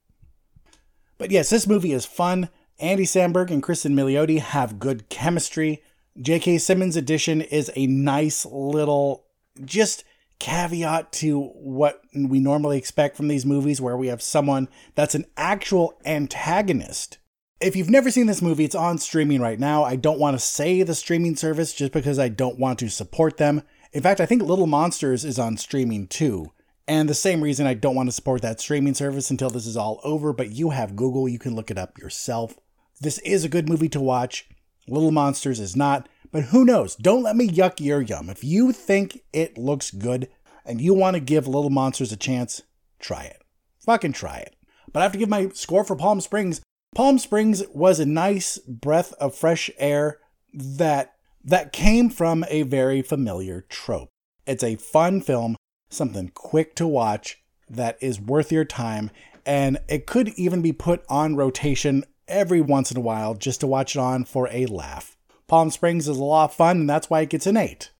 But 1.17 1.31
yes, 1.31 1.49
this 1.49 1.67
movie 1.67 1.93
is 1.93 2.05
fun. 2.05 2.49
Andy 2.79 3.03
Samberg 3.03 3.51
and 3.51 3.63
Kristen 3.63 3.95
Milioti 3.95 4.39
have 4.39 4.79
good 4.79 5.07
chemistry. 5.09 5.81
J.K. 6.19 6.57
Simmons' 6.57 6.95
edition 6.95 7.41
is 7.41 7.71
a 7.75 7.87
nice 7.87 8.45
little 8.45 9.25
just 9.63 10.03
caveat 10.39 11.11
to 11.13 11.41
what 11.41 12.01
we 12.13 12.39
normally 12.39 12.77
expect 12.77 13.15
from 13.15 13.27
these 13.29 13.45
movies, 13.45 13.81
where 13.81 13.97
we 13.97 14.07
have 14.07 14.21
someone 14.21 14.67
that's 14.95 15.15
an 15.15 15.25
actual 15.37 15.97
antagonist. 16.05 17.17
If 17.61 17.75
you've 17.75 17.89
never 17.89 18.11
seen 18.11 18.27
this 18.27 18.41
movie, 18.41 18.65
it's 18.65 18.75
on 18.75 18.97
streaming 18.97 19.41
right 19.41 19.59
now. 19.59 19.83
I 19.83 19.95
don't 19.95 20.19
want 20.19 20.37
to 20.37 20.45
say 20.45 20.83
the 20.83 20.95
streaming 20.95 21.37
service 21.37 21.73
just 21.73 21.93
because 21.93 22.19
I 22.19 22.27
don't 22.27 22.59
want 22.59 22.79
to 22.79 22.89
support 22.89 23.37
them. 23.37 23.63
In 23.93 24.01
fact, 24.01 24.19
I 24.19 24.25
think 24.25 24.43
Little 24.43 24.67
Monsters 24.67 25.23
is 25.23 25.39
on 25.39 25.55
streaming 25.55 26.07
too. 26.07 26.51
And 26.87 27.09
the 27.09 27.15
same 27.15 27.41
reason 27.41 27.65
I 27.65 27.73
don't 27.73 27.95
want 27.95 28.07
to 28.09 28.13
support 28.13 28.41
that 28.43 28.59
streaming 28.59 28.93
service 28.93 29.31
until 29.31 29.49
this 29.49 29.65
is 29.65 29.75
all 29.75 29.99
over, 30.03 30.33
but 30.33 30.51
you 30.51 30.69
have 30.69 30.95
Google, 30.95 31.27
you 31.27 31.39
can 31.39 31.55
look 31.55 31.71
it 31.71 31.77
up 31.77 31.97
yourself. 31.97 32.59
This 33.01 33.17
is 33.19 33.43
a 33.43 33.49
good 33.49 33.67
movie 33.67 33.89
to 33.89 33.99
watch. 33.99 34.47
Little 34.87 35.11
Monsters 35.11 35.59
is 35.59 35.75
not, 35.75 36.07
but 36.31 36.45
who 36.45 36.63
knows? 36.63 36.95
Don't 36.95 37.23
let 37.23 37.35
me 37.35 37.49
yuck 37.49 37.79
your 37.79 38.01
yum. 38.01 38.29
If 38.29 38.43
you 38.43 38.71
think 38.71 39.21
it 39.33 39.57
looks 39.57 39.89
good 39.89 40.29
and 40.63 40.79
you 40.79 40.93
want 40.93 41.15
to 41.15 41.19
give 41.19 41.47
Little 41.47 41.71
Monsters 41.71 42.11
a 42.11 42.17
chance, 42.17 42.61
try 42.99 43.23
it. 43.23 43.41
Fucking 43.79 44.13
try 44.13 44.37
it. 44.37 44.55
But 44.91 44.99
I 44.99 45.03
have 45.03 45.11
to 45.13 45.17
give 45.17 45.29
my 45.29 45.49
score 45.53 45.83
for 45.83 45.95
Palm 45.95 46.21
Springs. 46.21 46.61
Palm 46.93 47.17
Springs 47.17 47.63
was 47.73 47.99
a 47.99 48.05
nice 48.05 48.59
breath 48.59 49.13
of 49.13 49.35
fresh 49.35 49.71
air 49.77 50.19
that 50.53 51.13
that 51.43 51.73
came 51.73 52.09
from 52.09 52.45
a 52.49 52.63
very 52.63 53.01
familiar 53.01 53.61
trope. 53.69 54.09
It's 54.47 54.63
a 54.63 54.77
fun 54.77 55.21
film, 55.21 55.55
something 55.95 56.29
quick 56.33 56.75
to 56.75 56.87
watch 56.87 57.41
that 57.69 57.97
is 58.01 58.19
worth 58.19 58.51
your 58.51 58.65
time, 58.65 59.11
and 59.45 59.79
it 59.87 60.05
could 60.05 60.29
even 60.29 60.61
be 60.61 60.71
put 60.71 61.03
on 61.09 61.35
rotation 61.35 62.03
every 62.27 62.61
once 62.61 62.91
in 62.91 62.97
a 62.97 63.01
while 63.01 63.35
just 63.35 63.61
to 63.61 63.67
watch 63.67 63.95
it 63.95 63.99
on 63.99 64.25
for 64.25 64.47
a 64.51 64.65
laugh. 64.65 65.17
Palm 65.47 65.69
Springs 65.69 66.07
is 66.07 66.17
a 66.17 66.23
lot 66.23 66.45
of 66.45 66.53
fun, 66.53 66.81
and 66.81 66.89
that's 66.89 67.09
why 67.09 67.21
it 67.21 67.29
gets 67.29 67.47
an 67.47 67.57
8 67.57 67.91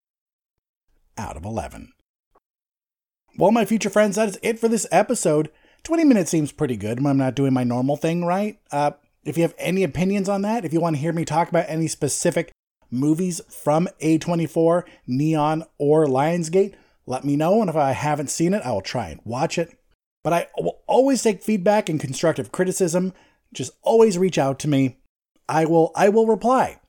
out 1.17 1.37
of 1.37 1.45
11. 1.45 1.93
Well, 3.37 3.51
my 3.51 3.65
future 3.65 3.89
friends, 3.89 4.15
that 4.15 4.29
is 4.29 4.39
it 4.41 4.59
for 4.59 4.67
this 4.67 4.87
episode. 4.91 5.51
20 5.83 6.03
minutes 6.05 6.31
seems 6.31 6.51
pretty 6.51 6.77
good 6.77 6.99
when 6.99 7.11
I'm 7.11 7.17
not 7.17 7.35
doing 7.35 7.53
my 7.53 7.63
normal 7.63 7.97
thing, 7.97 8.25
right? 8.25 8.59
Uh, 8.71 8.91
if 9.23 9.37
you 9.37 9.43
have 9.43 9.55
any 9.57 9.83
opinions 9.83 10.29
on 10.29 10.41
that, 10.43 10.65
if 10.65 10.73
you 10.73 10.79
want 10.79 10.95
to 10.95 11.01
hear 11.01 11.13
me 11.13 11.25
talk 11.25 11.49
about 11.49 11.65
any 11.67 11.87
specific 11.87 12.51
movies 12.89 13.41
from 13.49 13.87
A24, 14.01 14.83
Neon, 15.05 15.65
or 15.77 16.05
Lionsgate, 16.05 16.75
let 17.07 17.23
me 17.23 17.35
know. 17.35 17.61
And 17.61 17.69
if 17.69 17.75
I 17.75 17.91
haven't 17.91 18.29
seen 18.29 18.53
it, 18.53 18.63
I 18.63 18.71
will 18.71 18.81
try 18.81 19.09
and 19.09 19.21
watch 19.23 19.57
it. 19.57 19.77
But 20.23 20.33
I 20.33 20.47
will 20.57 20.79
always 20.87 21.21
take 21.21 21.43
feedback 21.43 21.87
and 21.87 21.99
constructive 21.99 22.51
criticism. 22.51 23.13
Just 23.53 23.73
always 23.83 24.17
reach 24.17 24.37
out 24.37 24.59
to 24.59 24.67
me. 24.67 24.97
I 25.47 25.65
will 25.65 25.91
I 25.95 26.09
will 26.09 26.25
reply. 26.25 26.79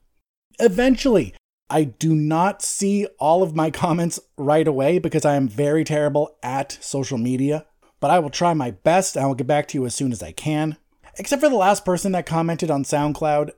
Eventually, 0.58 1.34
I 1.68 1.84
do 1.84 2.14
not 2.14 2.62
see 2.62 3.06
all 3.18 3.42
of 3.42 3.54
my 3.54 3.70
comments 3.82 4.18
right 4.38 4.66
away 4.66 4.98
because 4.98 5.24
I 5.24 5.36
am 5.36 5.48
very 5.48 5.84
terrible 5.84 6.36
at 6.42 6.78
social 6.80 7.18
media, 7.18 7.66
but 8.00 8.10
I 8.10 8.18
will 8.18 8.30
try 8.30 8.54
my 8.54 8.70
best 8.70 9.16
and 9.16 9.24
I 9.24 9.26
will 9.28 9.34
get 9.34 9.46
back 9.46 9.68
to 9.68 9.78
you 9.78 9.84
as 9.84 9.94
soon 9.94 10.12
as 10.12 10.22
I 10.22 10.32
can. 10.32 10.76
Except 11.18 11.40
for 11.40 11.48
the 11.48 11.56
last 11.56 11.84
person 11.84 12.12
that 12.12 12.26
commented 12.26 12.70
on 12.70 12.84
SoundCloud, 12.84 13.50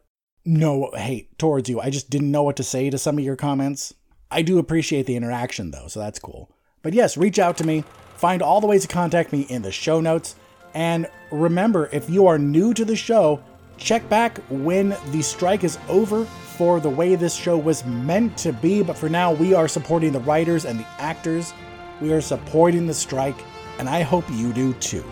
no 0.45 0.91
hate 0.95 1.37
towards 1.39 1.69
you. 1.69 1.81
I 1.81 1.91
just 1.91 2.09
didn't 2.09 2.31
know 2.31 2.43
what 2.43 2.57
to 2.57 2.65
say 2.65 2.89
to 2.91 2.99
some 2.99 3.19
of 3.19 3.25
your 3.25 3.37
comments. 3.37 3.95
I 4.31 4.43
do 4.43 4.59
appreciate 4.59 5.07
the 5.07 5.17
interaction 5.17 5.71
though, 5.71 5.89
so 5.89 6.01
that's 6.01 6.19
cool. 6.19 6.51
But 6.83 6.93
yes, 6.93 7.17
reach 7.17 7.39
out 7.39 7.57
to 7.59 7.65
me. 7.65 7.85
Find 8.17 8.43
all 8.43 8.61
the 8.61 8.67
ways 8.67 8.83
to 8.83 8.89
contact 8.89 9.33
me 9.33 9.43
in 9.43 9.63
the 9.63 9.73
show 9.73 10.01
notes. 10.01 10.37
And 10.75 11.09
remember, 11.31 11.89
if 11.93 12.11
you 12.11 12.27
are 12.27 12.39
new 12.39 12.75
to 12.75 12.85
the 12.85 12.97
show, 12.97 13.41
check 13.79 14.07
back 14.09 14.39
when 14.51 14.97
the 15.11 15.23
strike 15.23 15.65
is 15.65 15.79
over 15.89 16.25
for 16.25 16.81
the 16.81 16.91
way 16.91 17.15
this 17.15 17.35
show 17.35 17.57
was 17.57 17.85
meant 17.87 18.37
to 18.39 18.53
be. 18.53 18.83
But 18.83 18.99
for 18.99 19.09
now, 19.09 19.33
we 19.33 19.55
are 19.55 19.69
supporting 19.69 20.13
the 20.13 20.21
writers 20.21 20.65
and 20.65 20.79
the 20.79 20.87
actors. 20.99 21.55
We 22.01 22.13
are 22.13 22.21
supporting 22.21 22.87
the 22.87 22.95
strike, 22.95 23.39
and 23.79 23.89
I 23.89 24.03
hope 24.03 24.29
you 24.31 24.53
do 24.53 24.75
too. 24.75 25.05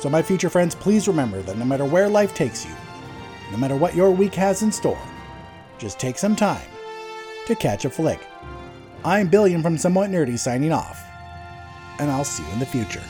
So, 0.00 0.08
my 0.08 0.22
future 0.22 0.48
friends, 0.48 0.74
please 0.74 1.06
remember 1.06 1.42
that 1.42 1.58
no 1.58 1.64
matter 1.64 1.84
where 1.84 2.08
life 2.08 2.34
takes 2.34 2.64
you, 2.64 2.72
no 3.50 3.58
matter 3.58 3.76
what 3.76 3.94
your 3.94 4.10
week 4.10 4.34
has 4.34 4.62
in 4.62 4.72
store, 4.72 4.98
just 5.78 6.00
take 6.00 6.18
some 6.18 6.34
time 6.34 6.68
to 7.46 7.54
catch 7.54 7.84
a 7.84 7.90
flick. 7.90 8.20
I'm 9.04 9.26
Billiam 9.26 9.62
from 9.62 9.78
Somewhat 9.78 10.10
Nerdy 10.10 10.38
signing 10.38 10.70
off, 10.70 11.04
and 11.98 12.08
I'll 12.08 12.22
see 12.22 12.44
you 12.46 12.52
in 12.52 12.60
the 12.60 12.66
future. 12.66 13.02